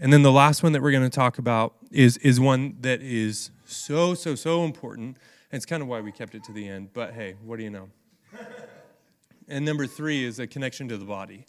And 0.00 0.12
then 0.12 0.22
the 0.22 0.32
last 0.32 0.62
one 0.62 0.72
that 0.72 0.82
we're 0.82 0.92
going 0.92 1.02
to 1.02 1.10
talk 1.10 1.38
about 1.38 1.74
is, 1.90 2.16
is 2.18 2.38
one 2.38 2.76
that 2.82 3.02
is 3.02 3.50
so, 3.64 4.14
so, 4.14 4.36
so 4.36 4.64
important. 4.64 5.16
And 5.50 5.56
it's 5.56 5.66
kind 5.66 5.82
of 5.82 5.88
why 5.88 6.00
we 6.00 6.12
kept 6.12 6.34
it 6.36 6.44
to 6.44 6.52
the 6.52 6.68
end. 6.68 6.90
But 6.92 7.14
hey, 7.14 7.34
what 7.44 7.56
do 7.56 7.64
you 7.64 7.70
know? 7.70 7.88
and 9.48 9.64
number 9.64 9.86
three 9.86 10.24
is 10.24 10.38
a 10.38 10.46
connection 10.46 10.88
to 10.88 10.96
the 10.96 11.04
body. 11.04 11.46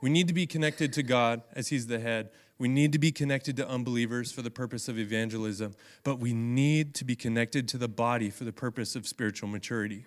We 0.00 0.08
need 0.08 0.28
to 0.28 0.34
be 0.34 0.46
connected 0.46 0.92
to 0.94 1.02
God 1.02 1.42
as 1.54 1.68
He's 1.68 1.86
the 1.86 1.98
head. 1.98 2.30
We 2.62 2.68
need 2.68 2.92
to 2.92 3.00
be 3.00 3.10
connected 3.10 3.56
to 3.56 3.68
unbelievers 3.68 4.30
for 4.30 4.40
the 4.40 4.48
purpose 4.48 4.86
of 4.86 4.96
evangelism, 4.96 5.74
but 6.04 6.20
we 6.20 6.32
need 6.32 6.94
to 6.94 7.04
be 7.04 7.16
connected 7.16 7.66
to 7.70 7.76
the 7.76 7.88
body 7.88 8.30
for 8.30 8.44
the 8.44 8.52
purpose 8.52 8.94
of 8.94 9.04
spiritual 9.04 9.48
maturity. 9.48 10.04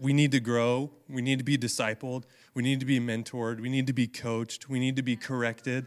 We 0.00 0.12
need 0.12 0.32
to 0.32 0.40
grow. 0.40 0.90
We 1.08 1.22
need 1.22 1.38
to 1.38 1.44
be 1.44 1.56
discipled. 1.56 2.24
We 2.54 2.64
need 2.64 2.80
to 2.80 2.86
be 2.86 2.98
mentored. 2.98 3.60
We 3.60 3.68
need 3.68 3.86
to 3.86 3.92
be 3.92 4.08
coached. 4.08 4.68
We 4.68 4.80
need 4.80 4.96
to 4.96 5.02
be 5.02 5.14
corrected. 5.14 5.86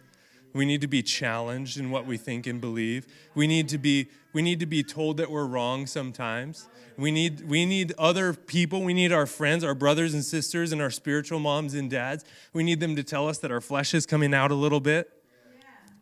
We 0.54 0.66
need 0.66 0.80
to 0.80 0.88
be 0.88 1.04
challenged 1.04 1.78
in 1.78 1.92
what 1.92 2.06
we 2.06 2.16
think 2.16 2.48
and 2.48 2.62
believe. 2.62 3.06
We 3.36 3.46
need 3.46 3.68
to 3.68 3.78
be 3.78 4.08
we 4.32 4.42
need 4.42 4.62
to 4.62 4.66
be 4.66 4.84
told 4.84 5.18
that 5.18 5.30
we're 5.30 5.48
wrong 5.48 5.86
sometimes. 5.86 6.70
We 6.98 7.12
need 7.12 7.46
we 7.46 7.66
need 7.66 7.92
other 7.98 8.34
people, 8.34 8.84
we 8.84 8.94
need 8.94 9.12
our 9.12 9.26
friends, 9.26 9.66
our 9.66 9.76
brothers 9.76 10.14
and 10.14 10.24
sisters 10.24 10.72
and 10.72 10.82
our 10.82 10.92
spiritual 10.92 11.40
moms 11.40 11.74
and 11.74 11.90
dads. 11.90 12.24
We 12.54 12.64
need 12.64 12.80
them 12.80 12.96
to 12.96 13.04
tell 13.04 13.28
us 13.28 13.40
that 13.40 13.52
our 13.52 13.60
flesh 13.60 13.94
is 13.94 14.06
coming 14.06 14.34
out 14.34 14.50
a 14.50 14.56
little 14.56 14.80
bit. 14.80 15.12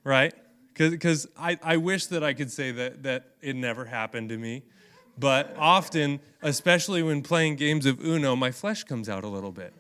Right? 0.04 0.34
Cuz 0.76 1.28
I 1.38 1.58
I 1.62 1.78
wish 1.78 2.08
that 2.08 2.24
I 2.24 2.34
could 2.34 2.52
say 2.52 2.72
that 2.72 3.04
that 3.04 3.36
it 3.42 3.56
never 3.56 3.86
happened 3.86 4.30
to 4.30 4.38
me. 4.38 4.64
But 5.18 5.56
often, 5.58 6.20
especially 6.42 7.04
when 7.04 7.22
playing 7.22 7.58
games 7.58 7.86
of 7.86 8.04
Uno, 8.04 8.36
my 8.36 8.52
flesh 8.52 8.84
comes 8.84 9.08
out 9.08 9.24
a 9.24 9.28
little 9.28 9.52
bit. 9.52 9.74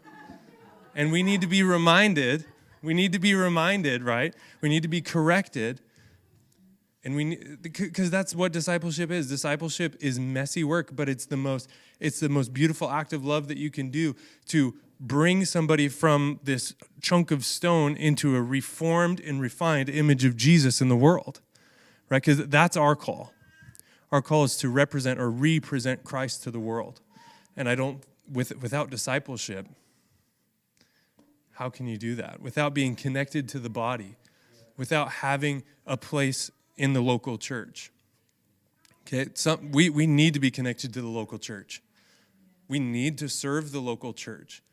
And 0.96 1.12
we 1.12 1.24
need 1.24 1.42
to 1.42 1.48
be 1.48 1.64
reminded 1.64 2.46
we 2.84 2.94
need 2.94 3.14
to 3.14 3.20
be 3.20 3.34
reminded, 3.34 4.04
right? 4.04 4.36
We 4.62 4.70
need 4.70 4.84
to 4.84 4.90
be 4.90 5.02
corrected. 5.02 5.80
And 7.06 7.16
we 7.16 7.58
because 7.62 8.12
that's 8.12 8.36
what 8.36 8.52
discipleship 8.52 9.10
is. 9.10 9.28
Discipleship 9.28 9.96
is 10.00 10.20
messy 10.20 10.64
work, 10.64 10.96
but 10.96 11.10
it's 11.10 11.26
the 11.26 11.38
most 11.38 11.70
it's 12.00 12.20
the 12.20 12.30
most 12.30 12.54
beautiful 12.54 12.90
act 12.90 13.14
of 13.14 13.26
love 13.26 13.48
that 13.48 13.58
you 13.58 13.72
can 13.72 13.90
do 13.90 14.16
to 14.48 14.76
bring 15.04 15.44
somebody 15.44 15.90
from 15.90 16.40
this 16.44 16.74
chunk 17.02 17.30
of 17.30 17.44
stone 17.44 17.96
into 17.98 18.36
a 18.36 18.42
reformed 18.42 19.20
and 19.20 19.42
refined 19.42 19.90
image 19.90 20.24
of 20.24 20.38
Jesus 20.38 20.82
in 20.82 20.88
the 20.88 20.96
world. 20.96 21.42
Right? 22.10 22.24
Cuz 22.24 22.38
that's 22.48 22.78
our 22.78 22.96
call. 22.96 23.34
Our 24.12 24.22
call 24.22 24.46
is 24.46 24.56
to 24.58 24.70
represent 24.70 25.20
or 25.20 25.30
represent 25.30 26.04
Christ 26.04 26.44
to 26.44 26.52
the 26.52 26.60
world. 26.60 27.02
And 27.58 27.68
I 27.68 27.76
don't 27.76 28.04
with 28.32 28.56
without 28.62 28.90
discipleship, 28.90 29.68
how 31.52 31.70
can 31.70 31.86
you 31.86 31.98
do 31.98 32.16
that? 32.16 32.42
Without 32.42 32.74
being 32.74 32.96
connected 32.96 33.50
to 33.50 33.60
the 33.60 33.70
body, 33.70 34.16
without 34.78 35.10
having 35.10 35.64
a 35.86 35.98
place 35.98 36.50
in 36.78 36.94
the 36.94 37.02
local 37.02 37.38
church. 37.38 37.92
Okay, 39.02 39.30
some, 39.34 39.72
we, 39.74 39.90
we 39.90 40.08
need 40.08 40.34
to 40.34 40.40
be 40.40 40.50
connected 40.50 40.94
to 40.94 41.02
the 41.02 41.10
local 41.10 41.38
church. 41.38 41.82
We 42.70 42.80
need 42.80 43.18
to 43.18 43.28
serve 43.28 43.74
the 43.74 43.82
local 43.82 44.14
church 44.14 44.64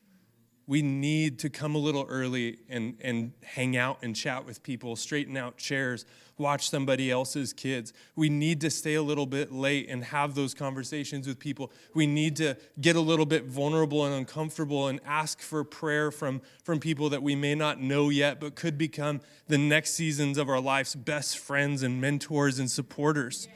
we 0.71 0.83
need 0.83 1.41
to 1.41 1.51
come 1.51 1.75
a 1.75 1.79
little 1.79 2.07
early 2.09 2.59
and, 2.69 2.97
and 3.01 3.33
hang 3.43 3.77
out 3.77 3.99
and 4.03 4.15
chat 4.15 4.47
with 4.47 4.63
people, 4.63 4.95
straighten 4.95 5.37
out 5.37 5.57
chairs, 5.57 6.07
watch 6.39 6.71
somebody 6.71 7.11
else's 7.11 7.53
kids. 7.53 7.93
We 8.15 8.29
need 8.29 8.61
to 8.61 8.71
stay 8.71 8.95
a 8.95 9.03
little 9.03 9.27
bit 9.27 9.51
late 9.51 9.89
and 9.89 10.05
have 10.05 10.37
those 10.37 10.55
conversations 10.55 11.27
with 11.27 11.41
people. 11.41 11.73
We 11.93 12.07
need 12.07 12.37
to 12.37 12.57
get 12.81 12.95
a 12.95 13.01
little 13.01 13.27
bit 13.27 13.47
vulnerable 13.47 14.07
and 14.07 14.15
uncomfortable 14.15 14.87
and 14.87 15.01
ask 15.05 15.41
for 15.41 15.65
prayer 15.65 16.13
from, 16.13 16.41
from 16.63 16.79
people 16.79 17.09
that 17.09 17.21
we 17.25 17.35
may 17.35 17.57
not 17.57 17.81
know 17.81 18.09
yet, 18.09 18.39
but 18.39 18.55
could 18.55 18.79
become 18.79 19.23
the 19.49 19.59
next 19.59 19.95
seasons 19.95 20.39
of 20.39 20.49
our 20.49 20.61
life's 20.61 20.95
best 20.95 21.37
friends 21.37 21.83
and 21.83 22.01
mentors 22.01 22.61
and 22.61 22.71
supporters. 22.71 23.49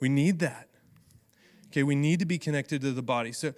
We 0.00 0.08
need 0.08 0.38
that. 0.38 0.68
Okay, 1.76 1.82
we 1.82 1.96
need 1.96 2.20
to 2.20 2.26
be 2.26 2.38
connected 2.38 2.80
to 2.82 2.92
the 2.92 3.02
body. 3.02 3.32
So, 3.32 3.52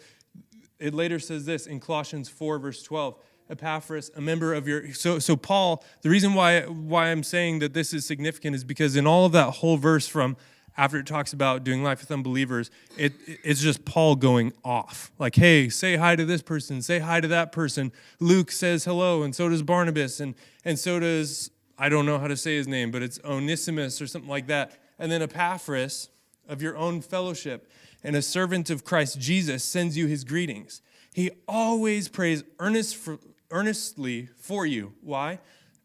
it 0.79 0.95
later 0.95 1.19
says 1.19 1.45
this 1.45 1.67
in 1.67 1.81
Colossians 1.81 2.29
4, 2.29 2.59
verse 2.59 2.83
12. 2.83 3.17
Epaphras, 3.51 4.11
a 4.14 4.21
member 4.21 4.53
of 4.53 4.69
your 4.69 4.93
so 4.93 5.19
so 5.19 5.35
Paul, 5.35 5.83
the 6.03 6.11
reason 6.11 6.35
why 6.35 6.61
why 6.62 7.07
I'm 7.07 7.23
saying 7.23 7.61
that 7.61 7.73
this 7.73 7.95
is 7.95 8.05
significant 8.05 8.55
is 8.55 8.62
because 8.62 8.95
in 8.95 9.07
all 9.07 9.25
of 9.25 9.33
that 9.33 9.53
whole 9.53 9.79
verse 9.79 10.07
from 10.07 10.37
after 10.79 10.99
it 10.99 11.07
talks 11.07 11.33
about 11.33 11.64
doing 11.64 11.83
life 11.83 12.01
with 12.01 12.12
unbelievers, 12.12 12.71
it, 12.97 13.12
it's 13.27 13.61
just 13.61 13.85
Paul 13.85 14.14
going 14.14 14.53
off. 14.64 15.11
Like, 15.19 15.35
hey, 15.35 15.69
say 15.69 15.97
hi 15.97 16.14
to 16.14 16.25
this 16.25 16.41
person, 16.41 16.81
say 16.81 17.01
hi 17.01 17.21
to 17.21 17.29
that 17.29 17.51
person. 17.51 17.91
Luke 18.21 18.53
says 18.53 18.85
hello, 18.85 19.25
and 19.25 19.35
so 19.35 19.49
does 19.49 19.62
Barnabas, 19.62 20.21
and, 20.21 20.37
and 20.64 20.79
so 20.79 21.01
does, 21.01 21.51
I 21.77 21.88
don't 21.88 22.07
know 22.07 22.19
how 22.21 22.29
to 22.29 22.37
say 22.37 22.55
his 22.55 22.69
name, 22.69 22.93
but 22.93 23.03
it's 23.03 23.19
Onesimus 23.25 24.01
or 24.01 24.07
something 24.07 24.31
like 24.31 24.47
that. 24.47 24.79
And 25.01 25.11
then 25.11 25.21
Epaphras 25.21 26.11
of 26.48 26.62
your 26.62 26.76
own 26.76 27.00
fellowship 27.00 27.70
and 28.02 28.16
a 28.16 28.22
servant 28.22 28.70
of 28.70 28.84
Christ 28.84 29.20
Jesus 29.20 29.62
sends 29.62 29.96
you 29.96 30.06
his 30.06 30.24
greetings. 30.24 30.82
He 31.12 31.30
always 31.46 32.08
prays 32.08 32.44
earnest 32.58 32.96
for, 32.96 33.18
earnestly 33.50 34.28
for 34.37 34.66
you. 34.66 34.94
Why? 35.02 35.40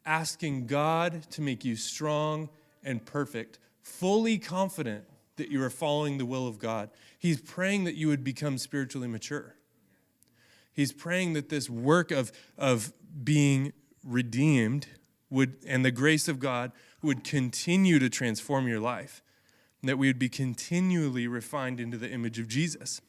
Asking 0.05 0.67
God 0.67 1.29
to 1.31 1.41
make 1.41 1.65
you 1.65 1.75
strong 1.75 2.49
and 2.83 3.05
perfect, 3.05 3.59
fully 3.81 4.37
confident 4.37 5.05
that 5.37 5.49
you 5.49 5.63
are 5.63 5.69
following 5.69 6.17
the 6.17 6.25
will 6.25 6.47
of 6.47 6.59
God. 6.59 6.89
He's 7.17 7.41
praying 7.41 7.85
that 7.85 7.95
you 7.95 8.07
would 8.07 8.23
become 8.23 8.57
spiritually 8.57 9.07
mature. 9.07 9.55
He's 10.71 10.91
praying 10.91 11.33
that 11.33 11.49
this 11.49 11.69
work 11.69 12.11
of, 12.11 12.31
of 12.57 12.93
being 13.23 13.73
redeemed 14.03 14.87
would, 15.29 15.55
and 15.67 15.83
the 15.83 15.91
grace 15.91 16.27
of 16.27 16.39
God 16.39 16.71
would 17.01 17.23
continue 17.23 17.99
to 17.99 18.09
transform 18.09 18.67
your 18.67 18.79
life 18.79 19.21
that 19.89 19.97
we 19.97 20.07
would 20.07 20.19
be 20.19 20.29
continually 20.29 21.27
refined 21.27 21.79
into 21.79 21.97
the 21.97 22.09
image 22.09 22.39
of 22.39 22.47
Jesus. 22.47 23.01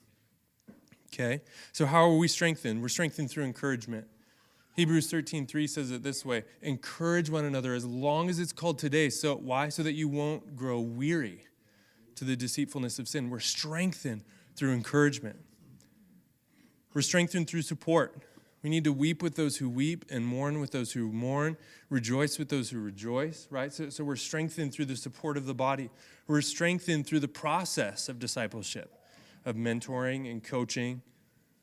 Okay? 1.12 1.40
So 1.72 1.86
how 1.86 2.04
are 2.04 2.16
we 2.16 2.28
strengthened? 2.28 2.82
We're 2.82 2.88
strengthened 2.88 3.30
through 3.30 3.44
encouragement. 3.44 4.06
Hebrews 4.74 5.08
13, 5.08 5.46
3 5.46 5.66
says 5.68 5.90
it 5.92 6.02
this 6.02 6.24
way 6.24 6.44
encourage 6.60 7.30
one 7.30 7.44
another 7.44 7.74
as 7.74 7.84
long 7.84 8.28
as 8.28 8.40
it's 8.40 8.52
called 8.52 8.78
today. 8.78 9.08
So 9.08 9.36
why? 9.36 9.68
So 9.68 9.82
that 9.84 9.92
you 9.92 10.08
won't 10.08 10.56
grow 10.56 10.80
weary 10.80 11.46
to 12.16 12.24
the 12.24 12.36
deceitfulness 12.36 12.98
of 12.98 13.08
sin. 13.08 13.30
We're 13.30 13.40
strengthened 13.40 14.22
through 14.56 14.72
encouragement. 14.72 15.36
We're 16.92 17.02
strengthened 17.02 17.48
through 17.48 17.62
support. 17.62 18.16
We 18.64 18.70
need 18.70 18.84
to 18.84 18.94
weep 18.94 19.22
with 19.22 19.34
those 19.34 19.58
who 19.58 19.68
weep 19.68 20.06
and 20.10 20.26
mourn 20.26 20.58
with 20.58 20.70
those 20.70 20.90
who 20.90 21.12
mourn, 21.12 21.58
rejoice 21.90 22.38
with 22.38 22.48
those 22.48 22.70
who 22.70 22.80
rejoice, 22.80 23.46
right? 23.50 23.70
So, 23.70 23.90
so 23.90 24.04
we're 24.04 24.16
strengthened 24.16 24.72
through 24.72 24.86
the 24.86 24.96
support 24.96 25.36
of 25.36 25.44
the 25.44 25.52
body. 25.52 25.90
We're 26.26 26.40
strengthened 26.40 27.06
through 27.06 27.20
the 27.20 27.28
process 27.28 28.08
of 28.08 28.18
discipleship, 28.18 28.90
of 29.44 29.56
mentoring 29.56 30.30
and 30.30 30.42
coaching, 30.42 31.02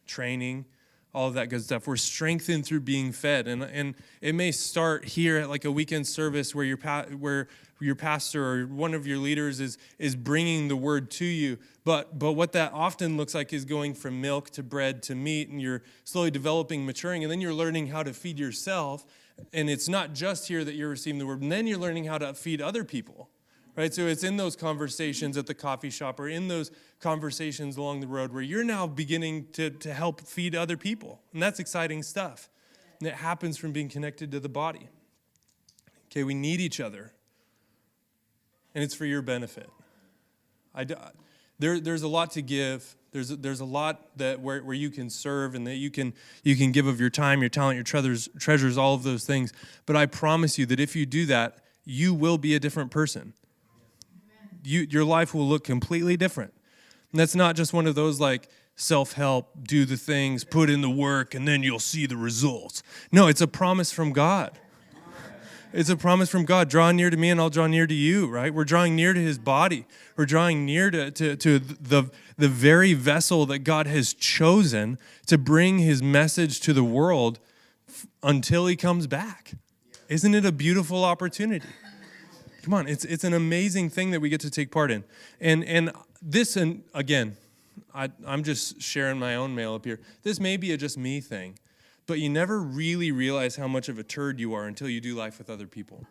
training, 0.06 0.66
all 1.13 1.28
of 1.28 1.34
that 1.34 1.50
good 1.50 1.63
stuff. 1.63 1.88
We're 1.88 1.97
strengthened 1.97 2.65
through 2.65 2.82
being 2.82 3.12
fed. 3.12 3.47
And, 3.47 3.63
and 3.63 3.95
it 4.21 4.34
may 4.34 4.52
start 4.52 5.06
here 5.06 5.38
at 5.38 5.50
like 5.50 5.65
a 5.65 5.71
weekend 5.71 6.08
service 6.08 6.56
where 6.56 6.63
your, 6.63 6.78
pa- 6.78 7.06
where 7.17 7.47
your 7.82 7.95
pastor 7.95 8.45
or 8.45 8.67
one 8.67 8.93
of 8.93 9.06
your 9.06 9.17
leaders 9.17 9.60
is, 9.60 9.78
is 10.00 10.15
bringing 10.15 10.67
the 10.67 10.76
word 10.76 11.12
to 11.12 11.26
you. 11.26 11.58
But, 11.84 12.17
but 12.17 12.34
what 12.34 12.54
that 12.54 12.71
often 12.74 13.17
looks 13.17 13.36
like 13.36 13.52
is 13.52 13.65
going 13.65 13.93
from 13.95 14.21
milk 14.21 14.52
to 14.52 14.63
bread 14.63 15.04
to 15.04 15.15
meat, 15.15 15.50
and 15.50 15.62
you're 15.62 15.84
slowly 16.04 16.32
developing, 16.32 16.86
maturing, 16.86 17.24
and 17.24 17.32
then 17.32 17.41
you're 17.41 17.54
learning 17.54 17.88
how 17.88 18.04
to 18.04 18.13
feed 18.13 18.39
yourself. 18.39 19.06
And 19.52 19.69
it's 19.69 19.89
not 19.89 20.13
just 20.13 20.47
here 20.47 20.63
that 20.63 20.76
you're 20.76 20.89
receiving 20.89 21.19
the 21.19 21.26
word, 21.26 21.41
and 21.41 21.52
then 21.52 21.67
you're 21.67 21.80
learning 21.80 22.06
how 22.06 22.19
to 22.19 22.34
feed 22.34 22.62
other 22.62 22.84
people 22.84 23.30
right? 23.76 23.93
So 23.93 24.08
it's 24.08 24.24
in 24.24 24.38
those 24.38 24.56
conversations 24.56 25.38
at 25.38 25.47
the 25.47 25.54
coffee 25.54 25.89
shop 25.89 26.19
or 26.19 26.28
in 26.28 26.47
those 26.47 26.71
conversations 27.02 27.78
along 27.78 28.00
the 28.00 28.08
road 28.08 28.32
where 28.32 28.42
you're 28.42 28.64
now 28.64 28.88
beginning 28.88 29.48
to, 29.54 29.70
to 29.70 29.94
help 29.94 30.22
feed 30.22 30.56
other 30.56 30.78
people. 30.78 31.22
And 31.34 31.42
that's 31.42 31.60
exciting 31.60 32.04
stuff. 32.04 32.50
And 33.00 33.08
it 33.08 33.16
happens 33.16 33.58
from 33.58 33.72
being 33.72 33.90
connected 33.90 34.32
to 34.32 34.40
the 34.40 34.50
body. 34.50 34.90
Okay, 36.08 36.24
we 36.24 36.34
need 36.34 36.60
each 36.60 36.80
other. 36.80 37.14
And 38.76 38.84
it's 38.84 38.96
for 38.96 39.06
your 39.06 39.22
benefit. 39.22 39.70
I, 40.74 40.86
there, 41.60 41.80
there's 41.80 42.04
a 42.04 42.08
lot 42.08 42.32
to 42.32 42.42
give. 42.42 42.96
There's 43.12 43.28
there's 43.28 43.60
a 43.60 43.66
lot 43.66 44.18
that 44.18 44.40
where, 44.40 44.64
where 44.64 44.76
you 44.76 44.90
can 44.90 45.10
serve 45.10 45.54
and 45.54 45.68
that 45.68 45.76
you 45.76 45.92
can 45.92 46.14
you 46.44 46.56
can 46.56 46.72
give 46.72 46.88
of 46.88 47.02
your 47.02 47.10
time, 47.10 47.42
your 47.42 47.50
talent, 47.50 47.76
your 47.76 47.84
treasures, 47.84 48.30
treasures, 48.40 48.78
all 48.78 48.94
of 48.94 49.04
those 49.04 49.26
things. 49.26 49.52
But 49.86 49.98
I 49.98 50.06
promise 50.06 50.58
you 50.58 50.66
that 50.68 50.80
if 50.80 50.96
you 50.96 51.06
do 51.06 51.26
that, 51.26 51.58
you 51.84 52.14
will 52.14 52.38
be 52.38 52.56
a 52.56 52.60
different 52.60 52.90
person 52.90 53.34
you, 54.64 54.88
your 54.90 55.06
life 55.06 55.34
will 55.34 55.48
look 55.48 55.64
completely 55.64 56.18
different. 56.18 56.54
And 57.12 57.19
that's 57.19 57.36
not 57.36 57.56
just 57.56 57.74
one 57.74 57.88
of 57.88 57.95
those 57.95 58.19
like 58.19 58.50
self 58.76 59.13
help, 59.13 59.67
do 59.67 59.86
the 59.86 59.97
things, 59.97 60.43
put 60.43 60.69
in 60.69 60.82
the 60.82 60.89
work, 60.89 61.34
and 61.34 61.47
then 61.47 61.63
you'll 61.63 61.80
see 61.80 62.06
the 62.06 62.17
results. 62.17 62.84
No, 63.12 63.28
it's 63.28 63.41
a 63.41 63.47
promise 63.47 63.91
from 63.91 64.12
God. 64.12 64.58
It's 65.74 65.89
a 65.89 65.95
promise 65.95 66.30
from 66.30 66.43
God. 66.43 66.69
Draw 66.69 66.91
near 66.91 67.10
to 67.10 67.15
me 67.15 67.30
and 67.30 67.39
I'll 67.39 67.50
draw 67.50 67.65
near 67.65 67.88
to 67.88 67.93
you, 67.93 68.28
right? 68.28 68.54
We're 68.54 68.65
drawing 68.65 68.95
near 68.95 69.13
to 69.13 69.19
his 69.19 69.38
body. 69.38 69.86
We're 70.17 70.26
drawing 70.26 70.65
near 70.65 70.91
to, 70.91 71.12
to, 71.12 71.36
to 71.38 71.60
the, 71.60 72.12
the 72.38 72.50
very 72.50 72.93
vessel 72.93 73.45
that 73.45 73.60
God 73.60 73.88
has 73.88 74.13
chosen 74.13 74.97
to 75.28 75.38
bring 75.38 75.80
his 75.80 76.04
message 76.04 76.60
to 76.62 76.74
the 76.74 76.84
world 76.84 77.39
f- 77.88 78.06
until 78.21 78.67
he 78.67 78.76
comes 78.76 79.08
back. 79.08 79.54
Isn't 80.10 80.36
it 80.36 80.45
a 80.45 80.52
beautiful 80.52 81.06
opportunity? 81.06 81.69
Come 82.63 82.74
on, 82.74 82.88
it's, 82.88 83.06
it's 83.06 83.24
an 83.24 83.34
amazing 83.34 83.89
thing 83.89 84.12
that 84.12 84.19
we 84.19 84.28
get 84.28 84.41
to 84.41 84.50
take 84.50 84.71
part 84.71 84.91
in. 84.91 85.06
And, 85.39 85.63
and 85.63 85.91
this, 86.22 86.56
and 86.56 86.84
again, 86.94 87.36
I, 87.94 88.10
I'm 88.26 88.44
just 88.44 88.82
sharing 88.82 89.20
my 89.20 89.36
own 89.36 89.56
mail 89.56 89.74
up 89.74 89.86
here. 89.86 90.00
This 90.24 90.40
may 90.40 90.58
be 90.58 90.72
a 90.72 90.78
just 90.78 90.98
me 90.98 91.20
thing, 91.20 91.58
but 92.08 92.20
you 92.20 92.30
never 92.30 92.60
really 92.60 93.12
realize 93.12 93.56
how 93.56 93.68
much 93.68 93.90
of 93.90 93.98
a 93.98 94.04
turd 94.04 94.40
you 94.40 94.54
are 94.54 94.66
until 94.66 94.90
you 94.90 95.02
do 95.02 95.16
life 95.16 95.38
with 95.38 95.50
other 95.50 95.68
people. 95.68 96.06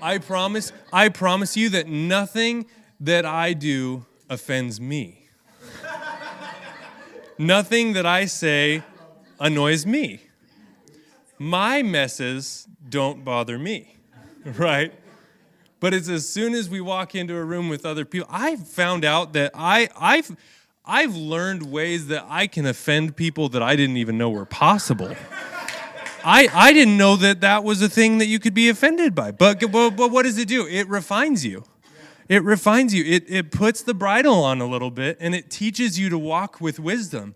I 0.00 0.18
promise, 0.18 0.72
I 0.92 1.08
promise 1.08 1.56
you 1.56 1.70
that 1.70 1.88
nothing 1.88 2.66
that 3.00 3.24
I 3.24 3.52
do 3.52 4.06
offends 4.28 4.80
me. 4.80 5.28
nothing 7.38 7.94
that 7.94 8.06
I 8.06 8.26
say 8.26 8.82
annoys 9.40 9.86
me. 9.86 10.20
My 11.38 11.82
messes 11.82 12.68
don't 12.88 13.24
bother 13.24 13.58
me, 13.58 13.96
right? 14.44 14.92
But 15.80 15.94
it's 15.94 16.08
as 16.08 16.28
soon 16.28 16.54
as 16.54 16.68
we 16.68 16.80
walk 16.80 17.14
into 17.14 17.36
a 17.36 17.44
room 17.44 17.68
with 17.68 17.86
other 17.86 18.04
people, 18.04 18.28
I've 18.30 18.66
found 18.66 19.04
out 19.04 19.32
that 19.34 19.52
I, 19.54 19.88
I've, 19.98 20.36
I've 20.84 21.14
learned 21.14 21.70
ways 21.70 22.08
that 22.08 22.26
I 22.28 22.46
can 22.46 22.66
offend 22.66 23.16
people 23.16 23.48
that 23.50 23.62
I 23.62 23.76
didn't 23.76 23.96
even 23.96 24.18
know 24.18 24.30
were 24.30 24.44
possible. 24.44 25.14
I, 26.24 26.48
I 26.52 26.72
didn't 26.72 26.96
know 26.96 27.14
that 27.16 27.42
that 27.42 27.62
was 27.62 27.80
a 27.80 27.88
thing 27.88 28.18
that 28.18 28.26
you 28.26 28.38
could 28.40 28.54
be 28.54 28.68
offended 28.68 29.14
by. 29.14 29.30
But, 29.30 29.60
but, 29.70 29.90
but 29.90 30.10
what 30.10 30.24
does 30.24 30.36
it 30.36 30.48
do? 30.48 30.66
It 30.66 30.88
refines 30.88 31.44
you. 31.46 31.64
It 32.28 32.42
refines 32.42 32.92
you. 32.92 33.04
It, 33.04 33.24
it 33.28 33.50
puts 33.50 33.82
the 33.82 33.94
bridle 33.94 34.42
on 34.44 34.60
a 34.60 34.66
little 34.66 34.90
bit 34.90 35.16
and 35.20 35.34
it 35.34 35.48
teaches 35.48 35.98
you 35.98 36.10
to 36.10 36.18
walk 36.18 36.60
with 36.60 36.78
wisdom. 36.80 37.34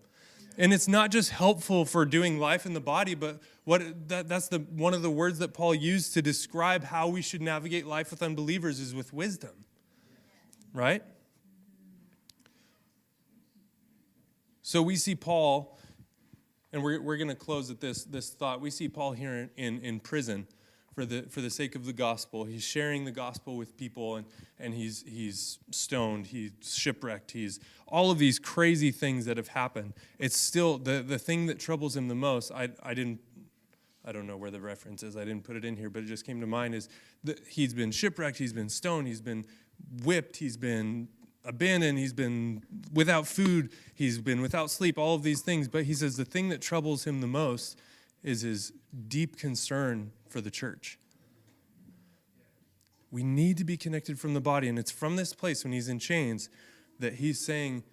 And 0.62 0.72
it's 0.72 0.87
not 0.87 1.11
just 1.11 1.31
helpful 1.31 1.85
for 1.85 2.05
doing 2.05 2.38
life 2.38 2.66
in 2.66 2.72
the 2.72 2.81
body, 2.81 3.16
but 3.16 3.40
what 3.64 4.09
that, 4.09 4.29
that's 4.29 4.46
the 4.46 4.61
one 4.61 4.94
of 4.94 5.03
the 5.03 5.11
words 5.11 5.40
that 5.40 5.53
Paul 5.53 5.75
used 5.75 6.14
to 6.14 6.22
describe 6.22 6.85
how 6.85 7.09
we 7.09 7.20
should 7.20 7.42
navigate 7.42 7.85
life 7.85 8.12
with 8.12 8.22
unbelievers 8.22 8.79
is 8.79 8.94
with 8.94 9.12
wisdom. 9.12 9.51
Right? 10.72 11.03
So 14.62 14.83
we 14.83 14.94
see 14.94 15.16
Paul, 15.16 15.77
and 16.72 16.81
we're, 16.81 17.03
we're 17.03 17.16
going 17.16 17.27
to 17.27 17.35
close 17.35 17.68
at 17.68 17.81
this, 17.81 18.05
this 18.05 18.31
thought. 18.31 18.61
We 18.61 18.70
see 18.70 18.88
Paul 18.88 19.14
here 19.14 19.33
in, 19.33 19.51
in, 19.57 19.81
in 19.81 19.98
prison 19.98 20.46
for 20.93 21.05
the, 21.05 21.23
for 21.23 21.41
the 21.41 21.51
sake 21.51 21.75
of 21.75 21.87
the 21.87 21.93
gospel. 21.93 22.45
He's 22.45 22.63
sharing 22.63 23.05
the 23.05 23.11
gospel 23.11 23.57
with 23.57 23.77
people, 23.77 24.17
and, 24.17 24.27
and 24.59 24.75
he's, 24.75 25.05
he's 25.07 25.59
stoned, 25.71 26.29
he's 26.29 26.53
shipwrecked, 26.63 27.33
he's 27.33 27.61
all 27.87 28.11
of 28.11 28.19
these 28.19 28.39
crazy 28.39 28.91
things 28.91 29.25
that 29.27 29.37
have 29.37 29.49
happened. 29.49 29.95
It's 30.19 30.37
still 30.37 30.79
the, 30.79 31.03
the 31.03 31.19
thing 31.19 31.47
that 31.47 31.59
troubles 31.59 31.97
him 31.97 32.09
the 32.09 32.15
most. 32.15 32.53
I, 32.53 32.69
I 32.83 32.95
didn't. 32.95 33.21
I 34.05 34.11
don't 34.11 34.27
know 34.27 34.37
where 34.37 34.51
the 34.51 34.61
reference 34.61 35.05
is. 35.05 35.17
I 35.17 35.25
didn't 35.25 35.45
put 35.45 35.55
it 35.55 35.65
in 35.65 35.77
here, 35.77 35.89
but 35.89 36.03
it 36.03 36.07
just 36.07 36.27
came 36.27 36.41
to 36.41 36.47
mind. 36.47 36.75
Is 36.75 36.89
that 37.23 37.39
he's 37.47 37.73
been 37.73 37.93
shipwrecked, 37.93 38.37
he's 38.37 38.53
been 38.53 38.69
stoned, 38.69 39.07
he's 39.07 39.21
been 39.21 39.45
whipped, 40.03 40.39
he's 40.39 40.57
been 40.57 41.07
abandoned, 41.45 41.99
he's 41.99 42.13
been 42.13 42.65
without 42.93 43.29
food, 43.29 43.71
he's 43.95 44.19
been 44.19 44.41
without 44.41 44.73
sleep, 44.73 44.99
all 44.99 45.15
of 45.15 45.23
these 45.23 45.41
things. 45.41 45.69
But 45.69 45.85
he 45.85 45.95
says 45.95 46.17
the 46.17 46.25
thing 46.25 46.49
that 46.49 46.61
troubles 46.61 47.07
him 47.07 47.21
the 47.21 47.29
most 47.29 47.79
is 48.23 48.43
his 48.43 48.73
deep 49.09 49.37
concern 49.37 50.13
for 50.29 50.41
the 50.41 50.51
church. 50.51 50.99
We 53.11 53.23
need 53.23 53.59
to 53.59 53.65
be 53.65 53.77
connected 53.77 54.19
from 54.19 54.35
the 54.35 54.41
body. 54.41 54.69
And 54.69 54.79
it's 54.79 54.91
from 54.91 55.17
this 55.17 55.35
place 55.35 55.65
when 55.65 55.73
he's 55.73 55.89
in 55.89 55.99
chains 55.99 56.49
that 56.99 57.15
he's 57.15 57.45
saying, 57.45 57.85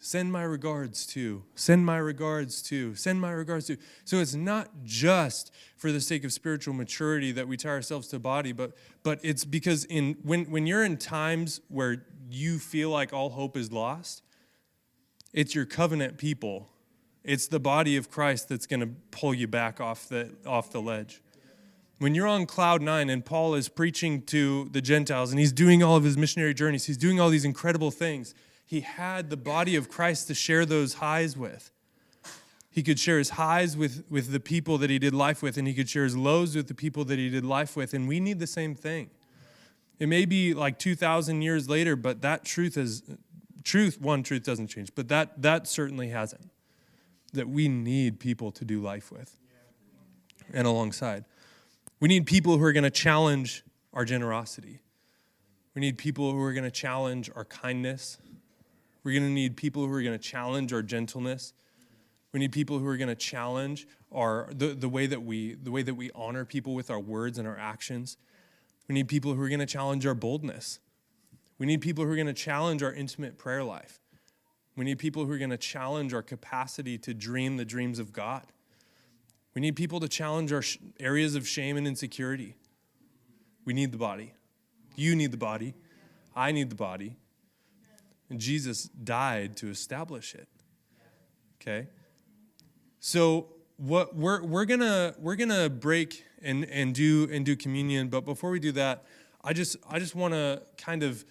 Send 0.00 0.30
my 0.30 0.42
regards 0.42 1.06
to, 1.08 1.42
send 1.56 1.84
my 1.84 1.96
regards 1.96 2.62
to, 2.62 2.94
send 2.94 3.20
my 3.20 3.32
regards 3.32 3.66
to. 3.66 3.76
So 4.04 4.18
it's 4.18 4.34
not 4.34 4.68
just 4.84 5.52
for 5.76 5.90
the 5.90 6.00
sake 6.00 6.22
of 6.22 6.32
spiritual 6.32 6.72
maturity 6.72 7.32
that 7.32 7.48
we 7.48 7.56
tie 7.56 7.70
ourselves 7.70 8.06
to 8.08 8.20
body, 8.20 8.52
but 8.52 8.76
but 9.02 9.18
it's 9.24 9.44
because 9.44 9.84
in 9.86 10.16
when 10.22 10.44
when 10.52 10.68
you're 10.68 10.84
in 10.84 10.98
times 10.98 11.60
where 11.66 12.04
you 12.30 12.60
feel 12.60 12.90
like 12.90 13.12
all 13.12 13.30
hope 13.30 13.56
is 13.56 13.72
lost, 13.72 14.22
it's 15.32 15.54
your 15.54 15.64
covenant 15.64 16.16
people. 16.16 16.68
It's 17.28 17.46
the 17.46 17.60
body 17.60 17.96
of 17.96 18.10
Christ 18.10 18.48
that's 18.48 18.66
going 18.66 18.80
to 18.80 18.90
pull 19.10 19.34
you 19.34 19.46
back 19.46 19.80
off 19.80 20.08
the 20.08 20.30
off 20.46 20.72
the 20.72 20.80
ledge 20.80 21.20
when 21.98 22.14
you're 22.14 22.28
on 22.28 22.46
cloud 22.46 22.80
nine 22.80 23.10
and 23.10 23.24
Paul 23.24 23.54
is 23.54 23.68
preaching 23.68 24.22
to 24.22 24.68
the 24.70 24.80
Gentiles 24.80 25.30
and 25.30 25.38
he's 25.38 25.52
doing 25.52 25.82
all 25.82 25.96
of 25.96 26.04
his 26.04 26.16
missionary 26.16 26.54
journeys, 26.54 26.86
he's 26.86 26.96
doing 26.96 27.20
all 27.20 27.28
these 27.28 27.44
incredible 27.44 27.90
things, 27.90 28.34
he 28.64 28.80
had 28.80 29.30
the 29.30 29.36
body 29.36 29.76
of 29.76 29.88
Christ 29.88 30.28
to 30.28 30.34
share 30.34 30.64
those 30.64 30.94
highs 30.94 31.36
with. 31.36 31.70
He 32.70 32.82
could 32.82 33.00
share 33.00 33.18
his 33.18 33.30
highs 33.30 33.76
with, 33.76 34.04
with 34.08 34.30
the 34.30 34.38
people 34.38 34.78
that 34.78 34.90
he 34.90 34.98
did 34.98 35.12
life 35.12 35.42
with, 35.42 35.56
and 35.56 35.66
he 35.66 35.74
could 35.74 35.88
share 35.88 36.04
his 36.04 36.16
lows 36.16 36.54
with 36.54 36.68
the 36.68 36.74
people 36.74 37.04
that 37.06 37.18
he 37.18 37.28
did 37.28 37.44
life 37.44 37.76
with. 37.76 37.92
And 37.92 38.06
we 38.06 38.20
need 38.20 38.38
the 38.38 38.46
same 38.46 38.76
thing. 38.76 39.10
It 39.98 40.06
may 40.06 40.26
be 40.26 40.54
like 40.54 40.78
2,000 40.78 41.42
years 41.42 41.68
later, 41.68 41.96
but 41.96 42.22
that 42.22 42.44
truth 42.44 42.76
is 42.76 43.02
truth, 43.64 44.00
one 44.00 44.22
truth 44.22 44.44
doesn't 44.44 44.68
change, 44.68 44.94
but 44.94 45.08
that, 45.08 45.42
that 45.42 45.66
certainly 45.66 46.10
hasn't. 46.10 46.50
That 47.32 47.48
we 47.48 47.68
need 47.68 48.20
people 48.20 48.50
to 48.52 48.64
do 48.64 48.80
life 48.80 49.12
with 49.12 49.38
and 50.52 50.66
alongside. 50.66 51.24
We 52.00 52.08
need 52.08 52.26
people 52.26 52.56
who 52.56 52.64
are 52.64 52.72
going 52.72 52.84
to 52.84 52.90
challenge 52.90 53.64
our 53.92 54.04
generosity. 54.04 54.80
We 55.74 55.80
need 55.80 55.98
people 55.98 56.32
who 56.32 56.40
are 56.42 56.52
going 56.52 56.64
to 56.64 56.70
challenge 56.70 57.30
our 57.34 57.44
kindness. 57.44 58.18
We're 59.04 59.12
going 59.12 59.28
to 59.28 59.34
need 59.34 59.56
people 59.56 59.86
who 59.86 59.92
are 59.92 60.02
going 60.02 60.18
to 60.18 60.22
challenge 60.22 60.72
our 60.72 60.82
gentleness. 60.82 61.52
We 62.32 62.40
need 62.40 62.52
people 62.52 62.78
who 62.78 62.86
are 62.86 62.96
going 62.96 63.08
to 63.08 63.14
challenge 63.14 63.86
our 64.12 64.50
the, 64.54 64.68
the 64.68 64.88
way 64.88 65.06
that 65.06 65.22
we 65.22 65.54
the 65.54 65.70
way 65.70 65.82
that 65.82 65.94
we 65.94 66.10
honor 66.14 66.44
people 66.44 66.74
with 66.74 66.90
our 66.90 67.00
words 67.00 67.38
and 67.38 67.48
our 67.48 67.56
actions. 67.56 68.16
We 68.88 68.94
need 68.94 69.08
people 69.08 69.34
who 69.34 69.42
are 69.42 69.48
going 69.48 69.60
to 69.60 69.66
challenge 69.66 70.06
our 70.06 70.14
boldness. 70.14 70.78
We 71.58 71.66
need 71.66 71.80
people 71.80 72.04
who 72.04 72.10
are 72.10 72.16
going 72.16 72.26
to 72.26 72.32
challenge 72.32 72.82
our 72.82 72.92
intimate 72.92 73.38
prayer 73.38 73.64
life. 73.64 74.00
We 74.78 74.84
need 74.84 75.00
people 75.00 75.26
who 75.26 75.32
are 75.32 75.38
going 75.38 75.50
to 75.50 75.56
challenge 75.56 76.14
our 76.14 76.22
capacity 76.22 76.98
to 76.98 77.12
dream 77.12 77.56
the 77.56 77.64
dreams 77.64 77.98
of 77.98 78.12
God. 78.12 78.44
We 79.52 79.60
need 79.60 79.74
people 79.74 79.98
to 79.98 80.08
challenge 80.08 80.52
our 80.52 80.62
sh- 80.62 80.78
areas 81.00 81.34
of 81.34 81.48
shame 81.48 81.76
and 81.76 81.84
insecurity. 81.84 82.54
We 83.64 83.72
need 83.72 83.90
the 83.90 83.98
body. 83.98 84.34
You 84.94 85.16
need 85.16 85.32
the 85.32 85.36
body. 85.36 85.74
I 86.36 86.52
need 86.52 86.70
the 86.70 86.76
body. 86.76 87.16
And 88.30 88.38
Jesus 88.38 88.84
died 88.84 89.56
to 89.56 89.68
establish 89.68 90.36
it. 90.36 90.46
Okay? 91.60 91.88
So 93.00 93.48
what 93.78 94.14
we're 94.14 94.44
we're 94.44 94.64
gonna 94.64 95.16
we're 95.18 95.34
gonna 95.34 95.68
break 95.68 96.24
and, 96.40 96.64
and 96.66 96.94
do 96.94 97.28
and 97.32 97.44
do 97.44 97.56
communion, 97.56 98.10
but 98.10 98.24
before 98.24 98.50
we 98.50 98.60
do 98.60 98.70
that, 98.72 99.04
I 99.42 99.54
just 99.54 99.76
I 99.90 99.98
just 99.98 100.14
wanna 100.14 100.62
kind 100.76 101.02
of 101.02 101.24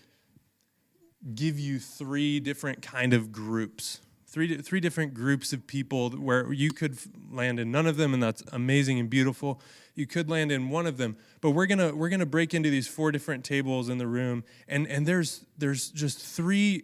give 1.36 1.60
you 1.60 1.80
three 1.80 2.40
different 2.40 2.82
kind 2.82 3.14
of 3.14 3.32
groups 3.32 4.02
three, 4.28 4.58
three 4.58 4.80
different 4.80 5.14
groups 5.14 5.54
of 5.54 5.66
people 5.66 6.12
where 6.12 6.52
you 6.52 6.72
could 6.72 6.98
land 7.32 7.60
in 7.60 7.72
none 7.72 7.88
of 7.88 7.98
them, 7.98 8.14
and 8.14 8.22
that's 8.22 8.44
amazing 8.52 9.00
and 9.00 9.10
beautiful. 9.10 9.62
You 9.96 10.06
could 10.06 10.30
land 10.30 10.52
in 10.52 10.70
one 10.70 10.86
of 10.86 10.98
them, 10.98 11.18
but 11.42 11.52
we're 11.52 11.66
gonna 11.66 11.96
we're 11.96 12.10
gonna 12.10 12.26
break 12.26 12.54
into 12.54 12.70
these 12.70 12.88
four 12.88 13.12
different 13.12 13.44
tables 13.44 13.90
in 13.90 13.98
the 13.98 14.06
room, 14.06 14.44
and 14.68 14.88
and 14.88 15.08
there's 15.08 15.46
there's 15.58 15.90
just 15.90 16.20
three 16.20 16.84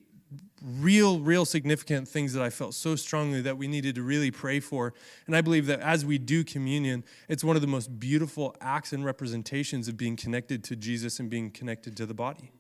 real 0.63 1.19
real 1.19 1.46
significant 1.46 2.08
things 2.08 2.34
that 2.34 2.41
I 2.41 2.50
felt 2.50 2.74
so 2.74 2.96
strongly 2.96 3.41
that 3.41 3.58
we 3.58 3.67
needed 3.67 3.96
to 3.96 4.02
really 4.02 4.32
pray 4.32 4.60
for, 4.60 4.93
and 5.28 5.36
I 5.36 5.41
believe 5.41 5.67
that 5.67 5.82
as 5.82 6.06
we 6.06 6.17
do 6.17 6.43
communion, 6.43 7.04
it's 7.28 7.43
one 7.43 7.56
of 7.56 7.62
the 7.62 7.67
most 7.67 8.00
beautiful 8.00 8.56
acts 8.62 8.93
and 8.93 9.06
representations 9.06 9.88
of 9.88 9.96
being 9.96 10.15
connected 10.15 10.63
to 10.65 10.76
Jesus 10.76 11.19
and 11.19 11.30
being 11.30 11.52
connected 11.52 11.96
to 11.98 12.08
the 12.08 12.15
body. 12.15 12.52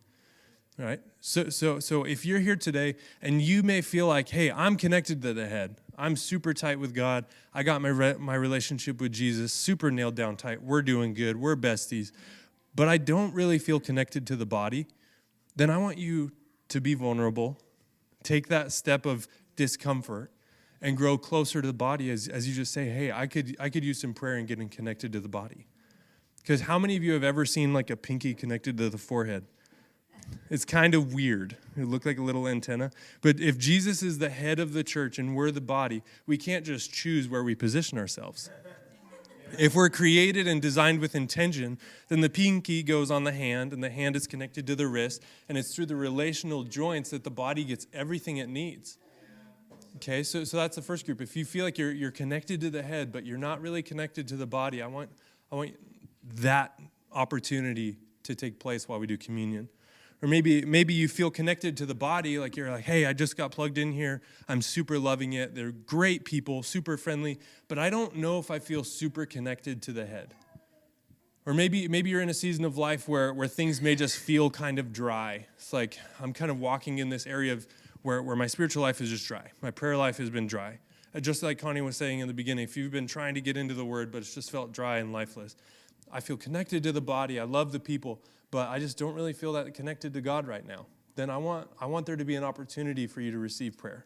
Right? 0.77 0.99
So, 1.19 1.49
so, 1.49 1.79
so 1.79 2.03
if 2.03 2.25
you're 2.25 2.39
here 2.39 2.55
today 2.55 2.95
and 3.21 3.41
you 3.41 3.61
may 3.61 3.81
feel 3.81 4.07
like, 4.07 4.29
hey, 4.29 4.51
I'm 4.51 4.75
connected 4.75 5.21
to 5.21 5.33
the 5.33 5.47
head, 5.47 5.79
I'm 5.97 6.15
super 6.15 6.51
tight 6.51 6.79
with 6.79 6.95
God, 6.95 7.25
I 7.53 7.61
got 7.61 7.81
my, 7.81 7.89
re- 7.89 8.15
my 8.17 8.33
relationship 8.33 8.99
with 8.99 9.11
Jesus 9.11 9.53
super 9.53 9.91
nailed 9.91 10.15
down 10.15 10.35
tight, 10.35 10.63
we're 10.63 10.81
doing 10.81 11.13
good, 11.13 11.37
we're 11.37 11.55
besties, 11.55 12.11
but 12.73 12.87
I 12.87 12.97
don't 12.97 13.35
really 13.35 13.59
feel 13.59 13.79
connected 13.79 14.25
to 14.27 14.35
the 14.35 14.47
body, 14.47 14.87
then 15.55 15.69
I 15.69 15.77
want 15.77 15.99
you 15.99 16.31
to 16.69 16.81
be 16.81 16.95
vulnerable, 16.95 17.59
take 18.23 18.47
that 18.47 18.71
step 18.71 19.05
of 19.05 19.27
discomfort, 19.55 20.31
and 20.81 20.97
grow 20.97 21.17
closer 21.17 21.61
to 21.61 21.67
the 21.67 21.73
body. 21.73 22.09
As, 22.09 22.27
as 22.27 22.47
you 22.47 22.53
just 22.53 22.73
say, 22.73 22.89
hey, 22.89 23.11
I 23.11 23.27
could, 23.27 23.55
I 23.59 23.69
could 23.69 23.83
use 23.83 24.01
some 24.01 24.13
prayer 24.13 24.35
and 24.35 24.47
getting 24.47 24.69
connected 24.69 25.13
to 25.13 25.19
the 25.19 25.29
body. 25.29 25.67
Because 26.41 26.61
how 26.61 26.77
many 26.77 26.97
of 26.97 27.03
you 27.03 27.13
have 27.13 27.23
ever 27.23 27.45
seen 27.45 27.73
like 27.73 27.89
a 27.89 27.95
pinky 27.95 28.33
connected 28.33 28.77
to 28.79 28.89
the 28.89 28.97
forehead? 28.97 29.45
It's 30.49 30.65
kind 30.65 30.93
of 30.93 31.13
weird. 31.13 31.57
It 31.75 31.85
looked 31.85 32.05
like 32.05 32.17
a 32.17 32.21
little 32.21 32.47
antenna. 32.47 32.91
But 33.21 33.39
if 33.39 33.57
Jesus 33.57 34.03
is 34.03 34.19
the 34.19 34.29
head 34.29 34.59
of 34.59 34.73
the 34.73 34.83
church 34.83 35.17
and 35.17 35.35
we're 35.35 35.51
the 35.51 35.61
body, 35.61 36.03
we 36.27 36.37
can't 36.37 36.65
just 36.65 36.93
choose 36.93 37.27
where 37.27 37.43
we 37.43 37.55
position 37.55 37.97
ourselves. 37.97 38.49
If 39.59 39.75
we're 39.75 39.89
created 39.89 40.47
and 40.47 40.61
designed 40.61 40.99
with 40.99 41.15
intention, 41.15 41.77
then 42.07 42.21
the 42.21 42.29
pinky 42.29 42.81
goes 42.81 43.11
on 43.11 43.23
the 43.23 43.31
hand, 43.31 43.71
and 43.71 43.83
the 43.83 43.89
hand 43.89 44.15
is 44.15 44.25
connected 44.25 44.65
to 44.67 44.75
the 44.75 44.87
wrist, 44.87 45.23
and 45.47 45.57
it's 45.57 45.75
through 45.75 45.85
the 45.85 45.95
relational 45.95 46.63
joints 46.63 47.11
that 47.11 47.23
the 47.23 47.29
body 47.29 47.63
gets 47.63 47.85
everything 47.93 48.37
it 48.37 48.49
needs. 48.49 48.97
Okay, 49.97 50.23
so, 50.23 50.43
so 50.43 50.57
that's 50.57 50.75
the 50.75 50.81
first 50.81 51.05
group. 51.05 51.21
If 51.21 51.35
you 51.35 51.45
feel 51.45 51.65
like 51.65 51.77
you're, 51.77 51.91
you're 51.91 52.11
connected 52.11 52.61
to 52.61 52.71
the 52.71 52.81
head, 52.81 53.11
but 53.11 53.25
you're 53.27 53.37
not 53.37 53.61
really 53.61 53.83
connected 53.83 54.27
to 54.29 54.35
the 54.35 54.47
body, 54.47 54.81
I 54.81 54.87
want, 54.87 55.11
I 55.51 55.55
want 55.55 55.75
that 56.35 56.79
opportunity 57.11 57.97
to 58.23 58.33
take 58.33 58.59
place 58.59 58.89
while 58.89 58.99
we 58.99 59.05
do 59.05 59.17
communion 59.17 59.69
Or 60.23 60.27
maybe, 60.27 60.63
maybe 60.65 60.93
you 60.93 61.09
feel 61.09 61.29
connected 61.29 61.75
to 61.75 61.85
the 61.85 61.93
body, 61.93 62.39
like 62.39 62.55
you're 62.55 62.71
like, 62.71 62.85
hey, 62.85 63.05
I 63.05 63.11
just 63.11 63.35
got 63.35 63.51
plugged 63.51 63.77
in 63.77 63.91
here. 63.91 64.21
I'm 64.47 64.61
super 64.61 64.97
loving 64.97 65.33
it. 65.33 65.53
They're 65.53 65.73
great 65.73 66.23
people, 66.23 66.63
super 66.63 66.95
friendly, 66.95 67.39
but 67.67 67.77
I 67.77 67.89
don't 67.89 68.15
know 68.15 68.39
if 68.39 68.49
I 68.49 68.59
feel 68.59 68.85
super 68.85 69.25
connected 69.25 69.81
to 69.81 69.91
the 69.91 70.05
head. 70.05 70.33
Or 71.45 71.53
maybe, 71.53 71.89
maybe 71.89 72.09
you're 72.09 72.21
in 72.21 72.29
a 72.29 72.33
season 72.33 72.63
of 72.63 72.77
life 72.77 73.09
where, 73.09 73.33
where 73.33 73.49
things 73.49 73.81
may 73.81 73.95
just 73.95 74.15
feel 74.15 74.49
kind 74.49 74.79
of 74.79 74.93
dry. 74.93 75.47
It's 75.57 75.73
like 75.73 75.99
I'm 76.21 76.31
kind 76.31 76.49
of 76.49 76.57
walking 76.57 76.99
in 76.99 77.09
this 77.09 77.27
area 77.27 77.51
of 77.51 77.67
where, 78.01 78.23
where 78.23 78.37
my 78.37 78.47
spiritual 78.47 78.81
life 78.81 79.01
is 79.01 79.09
just 79.09 79.27
dry. 79.27 79.51
My 79.61 79.71
prayer 79.71 79.97
life 79.97 80.19
has 80.19 80.29
been 80.29 80.47
dry. 80.47 80.79
Uh, 81.13 81.19
just 81.19 81.43
like 81.43 81.59
Connie 81.59 81.81
was 81.81 81.97
saying 81.97 82.19
in 82.19 82.29
the 82.29 82.33
beginning, 82.33 82.63
if 82.63 82.77
you've 82.77 82.93
been 82.93 83.07
trying 83.07 83.35
to 83.35 83.41
get 83.41 83.57
into 83.57 83.73
the 83.73 83.83
word, 83.83 84.09
but 84.09 84.19
it's 84.19 84.33
just 84.33 84.51
felt 84.51 84.71
dry 84.71 84.99
and 84.99 85.11
lifeless. 85.11 85.57
I 86.13 86.21
feel 86.21 86.37
connected 86.37 86.81
to 86.83 86.93
the 86.93 87.01
body. 87.01 87.41
I 87.41 87.43
love 87.43 87.73
the 87.73 87.79
people, 87.81 88.21
but 88.53 88.69
I 88.69 88.77
just 88.77 88.99
don't 88.99 89.15
really 89.15 89.33
feel 89.33 89.53
that 89.53 89.73
connected 89.73 90.13
to 90.13 90.21
God 90.21 90.45
right 90.45 90.63
now. 90.63 90.85
Then 91.15 91.31
I 91.31 91.37
want, 91.37 91.67
I 91.81 91.87
want 91.87 92.05
there 92.05 92.15
to 92.15 92.23
be 92.23 92.35
an 92.35 92.43
opportunity 92.43 93.07
for 93.07 93.19
you 93.19 93.31
to 93.31 93.39
receive 93.39 93.79
prayer. 93.79 94.05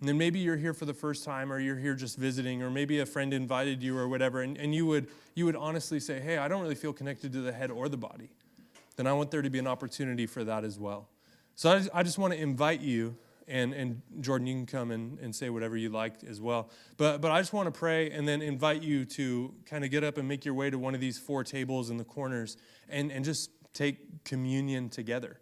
And 0.00 0.08
then 0.08 0.18
maybe 0.18 0.40
you're 0.40 0.56
here 0.56 0.74
for 0.74 0.84
the 0.84 0.92
first 0.92 1.24
time 1.24 1.52
or 1.52 1.60
you're 1.60 1.78
here 1.78 1.94
just 1.94 2.18
visiting 2.18 2.60
or 2.60 2.70
maybe 2.72 2.98
a 2.98 3.06
friend 3.06 3.32
invited 3.32 3.80
you 3.80 3.96
or 3.96 4.08
whatever 4.08 4.42
and, 4.42 4.58
and 4.58 4.74
you, 4.74 4.84
would, 4.86 5.06
you 5.36 5.44
would 5.44 5.54
honestly 5.54 6.00
say, 6.00 6.18
hey, 6.18 6.38
I 6.38 6.48
don't 6.48 6.60
really 6.60 6.74
feel 6.74 6.92
connected 6.92 7.32
to 7.34 7.40
the 7.40 7.52
head 7.52 7.70
or 7.70 7.88
the 7.88 7.96
body. 7.96 8.30
Then 8.96 9.06
I 9.06 9.12
want 9.12 9.30
there 9.30 9.42
to 9.42 9.50
be 9.50 9.60
an 9.60 9.68
opportunity 9.68 10.26
for 10.26 10.42
that 10.42 10.64
as 10.64 10.80
well. 10.80 11.08
So 11.54 11.70
I 11.70 11.78
just, 11.78 11.90
I 11.94 12.02
just 12.02 12.18
want 12.18 12.32
to 12.32 12.40
invite 12.40 12.80
you, 12.80 13.16
and, 13.48 13.72
and 13.72 14.02
Jordan, 14.20 14.46
you 14.46 14.54
can 14.54 14.66
come 14.66 14.90
and, 14.90 15.18
and 15.18 15.34
say 15.34 15.50
whatever 15.50 15.76
you 15.76 15.88
like 15.88 16.24
as 16.24 16.40
well. 16.40 16.70
But, 16.96 17.20
but 17.20 17.30
I 17.30 17.40
just 17.40 17.52
want 17.52 17.72
to 17.72 17.78
pray 17.78 18.10
and 18.10 18.26
then 18.26 18.42
invite 18.42 18.82
you 18.82 19.04
to 19.06 19.54
kind 19.66 19.84
of 19.84 19.90
get 19.90 20.04
up 20.04 20.18
and 20.18 20.28
make 20.28 20.44
your 20.44 20.54
way 20.54 20.70
to 20.70 20.78
one 20.78 20.94
of 20.94 21.00
these 21.00 21.18
four 21.18 21.44
tables 21.44 21.90
in 21.90 21.96
the 21.96 22.04
corners 22.04 22.56
and, 22.88 23.10
and 23.10 23.24
just 23.24 23.50
take 23.74 24.24
communion 24.24 24.88
together 24.88 25.40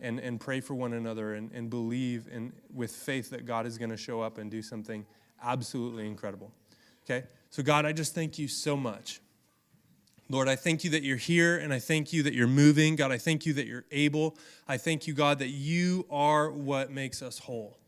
and, 0.00 0.18
and 0.20 0.40
pray 0.40 0.60
for 0.60 0.74
one 0.74 0.92
another 0.92 1.34
and, 1.34 1.50
and 1.52 1.70
believe 1.70 2.28
in, 2.30 2.52
with 2.72 2.90
faith 2.90 3.30
that 3.30 3.46
God 3.46 3.66
is 3.66 3.78
going 3.78 3.90
to 3.90 3.96
show 3.96 4.20
up 4.20 4.38
and 4.38 4.50
do 4.50 4.62
something 4.62 5.06
absolutely 5.42 6.06
incredible. 6.06 6.52
Okay? 7.04 7.26
So, 7.50 7.62
God, 7.62 7.86
I 7.86 7.92
just 7.92 8.14
thank 8.14 8.38
you 8.38 8.48
so 8.48 8.76
much. 8.76 9.20
Lord, 10.28 10.48
I 10.48 10.56
thank 10.56 10.82
you 10.82 10.90
that 10.90 11.04
you're 11.04 11.16
here 11.16 11.56
and 11.56 11.72
I 11.72 11.78
thank 11.78 12.12
you 12.12 12.24
that 12.24 12.34
you're 12.34 12.48
moving. 12.48 12.96
God, 12.96 13.12
I 13.12 13.18
thank 13.18 13.46
you 13.46 13.52
that 13.54 13.66
you're 13.66 13.84
able. 13.92 14.36
I 14.66 14.76
thank 14.76 15.06
you, 15.06 15.14
God, 15.14 15.38
that 15.38 15.50
you 15.50 16.04
are 16.10 16.50
what 16.50 16.90
makes 16.90 17.22
us 17.22 17.38
whole. 17.38 17.78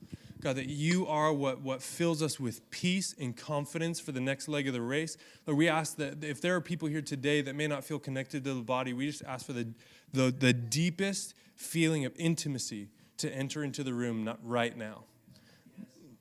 God, 0.41 0.55
that 0.55 0.69
you 0.69 1.05
are 1.09 1.33
what, 1.33 1.63
what 1.63 1.83
fills 1.83 2.23
us 2.23 2.39
with 2.39 2.71
peace 2.71 3.13
and 3.19 3.37
confidence 3.37 3.99
for 3.99 4.13
the 4.13 4.21
next 4.21 4.47
leg 4.47 4.69
of 4.69 4.73
the 4.73 4.81
race. 4.81 5.17
Lord, 5.49 5.59
we 5.59 5.69
ask 5.69 5.97
that 5.97 6.23
if 6.23 6.41
there 6.41 6.55
are 6.55 6.61
people 6.61 6.87
here 6.87 7.03
today 7.03 7.41
that 7.43 7.57
may 7.57 7.67
not 7.67 7.83
feel 7.83 7.99
connected 7.99 8.45
to 8.45 8.55
the 8.55 8.63
body, 8.63 8.93
we 8.93 9.09
just 9.09 9.25
ask 9.25 9.45
for 9.45 9.53
the, 9.53 9.67
the, 10.13 10.31
the 10.31 10.53
deepest 10.53 11.35
feeling 11.57 12.05
of 12.05 12.13
intimacy 12.17 12.89
to 13.17 13.29
enter 13.35 13.65
into 13.65 13.83
the 13.83 13.93
room 13.93 14.23
not 14.23 14.39
right 14.45 14.77
now. 14.77 15.03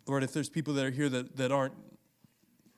Lord, 0.07 0.23
if 0.23 0.33
there's 0.33 0.49
people 0.49 0.73
that 0.73 0.85
are 0.85 0.91
here 0.91 1.09
that, 1.09 1.37
that 1.37 1.51
aren't 1.51 1.75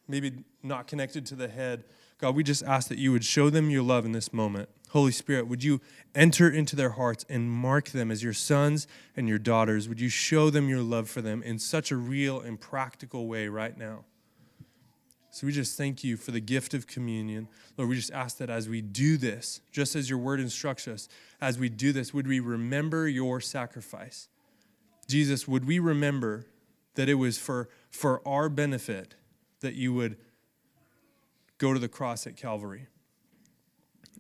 maybe 0.10 0.44
not 0.62 0.88
connected 0.88 1.26
to 1.28 1.36
the 1.36 1.48
head, 1.48 1.86
God, 2.20 2.36
we 2.36 2.44
just 2.44 2.64
ask 2.64 2.90
that 2.90 2.98
you 2.98 3.12
would 3.14 3.24
show 3.24 3.50
them 3.50 3.70
your 3.70 3.82
love 3.82 4.06
in 4.06 4.12
this 4.12 4.34
moment. 4.34 4.70
Holy 4.90 5.12
Spirit, 5.12 5.48
would 5.48 5.64
you 5.64 5.80
enter 6.14 6.50
into 6.50 6.76
their 6.76 6.92
hearts 6.92 7.26
and 7.30 7.50
mark 7.50 7.90
them 7.90 8.12
as 8.12 8.24
your 8.24 8.34
sons 8.34 8.88
and 9.16 9.30
your 9.30 9.38
daughters? 9.38 9.88
Would 9.88 10.02
you 10.02 10.10
show 10.10 10.50
them 10.50 10.68
your 10.68 10.82
love 10.82 11.10
for 11.10 11.22
them 11.22 11.42
in 11.44 11.60
such 11.60 11.92
a 11.92 11.96
real 11.96 12.42
and 12.42 12.60
practical 12.60 13.28
way 13.28 13.48
right 13.48 13.78
now? 13.78 14.04
So 15.32 15.46
we 15.46 15.54
just 15.54 15.78
thank 15.78 16.04
you 16.04 16.18
for 16.18 16.32
the 16.32 16.40
gift 16.40 16.74
of 16.74 16.88
communion. 16.88 17.48
Lord, 17.78 17.90
we 17.90 17.96
just 17.96 18.12
ask 18.12 18.38
that 18.40 18.50
as 18.50 18.68
we 18.68 18.82
do 18.82 19.16
this, 19.16 19.62
just 19.72 19.96
as 19.96 20.10
your 20.10 20.20
word 20.20 20.40
instructs 20.40 20.88
us, 20.88 21.08
as 21.40 21.60
we 21.60 21.70
do 21.70 21.94
this, 21.94 22.14
would 22.14 22.28
we 22.28 22.40
remember 22.40 23.08
your 23.08 23.40
sacrifice? 23.40 24.28
Jesus, 25.08 25.48
would 25.48 25.66
we 25.66 25.80
remember 25.80 26.48
that 26.96 27.08
it 27.08 27.14
was 27.14 27.38
for, 27.38 27.70
for 27.92 28.28
our 28.28 28.50
benefit 28.50 29.16
that 29.62 29.76
you 29.76 29.94
would 29.94 30.18
go 31.60 31.74
to 31.74 31.80
the 31.80 31.88
cross 31.88 32.26
at 32.26 32.36
Calvary? 32.36 32.88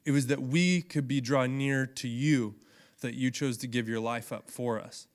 It 0.05 0.11
was 0.11 0.27
that 0.27 0.41
we 0.41 0.81
could 0.81 1.07
be 1.07 1.19
drawn 1.19 1.57
near 1.57 1.87
to 1.87 2.07
you 2.07 2.55
that 3.01 3.15
you 3.15 3.31
chose 3.31 3.57
to 3.57 3.67
give 3.67 3.87
your 3.87 3.99
life 3.99 4.31
up 4.31 4.49
for 4.49 4.79
us. 4.79 5.07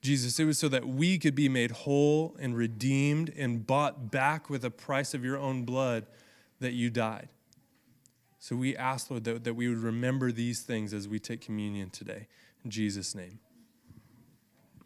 Jesus, 0.00 0.40
it 0.40 0.44
was 0.44 0.58
so 0.58 0.68
that 0.68 0.86
we 0.86 1.16
could 1.16 1.34
be 1.34 1.48
made 1.48 1.70
whole 1.70 2.36
and 2.40 2.56
redeemed 2.56 3.32
and 3.36 3.64
bought 3.64 4.10
back 4.10 4.50
with 4.50 4.64
a 4.64 4.70
price 4.70 5.14
of 5.14 5.24
your 5.24 5.38
own 5.38 5.64
blood 5.64 6.06
that 6.58 6.72
you 6.72 6.90
died. 6.90 7.28
So 8.40 8.56
we 8.56 8.76
ask, 8.76 9.08
Lord, 9.10 9.22
that, 9.24 9.44
that 9.44 9.54
we 9.54 9.68
would 9.68 9.78
remember 9.78 10.32
these 10.32 10.62
things 10.62 10.92
as 10.92 11.06
we 11.06 11.20
take 11.20 11.40
communion 11.40 11.90
today. 11.90 12.26
In 12.64 12.70
Jesus' 12.70 13.14
name. 13.14 13.38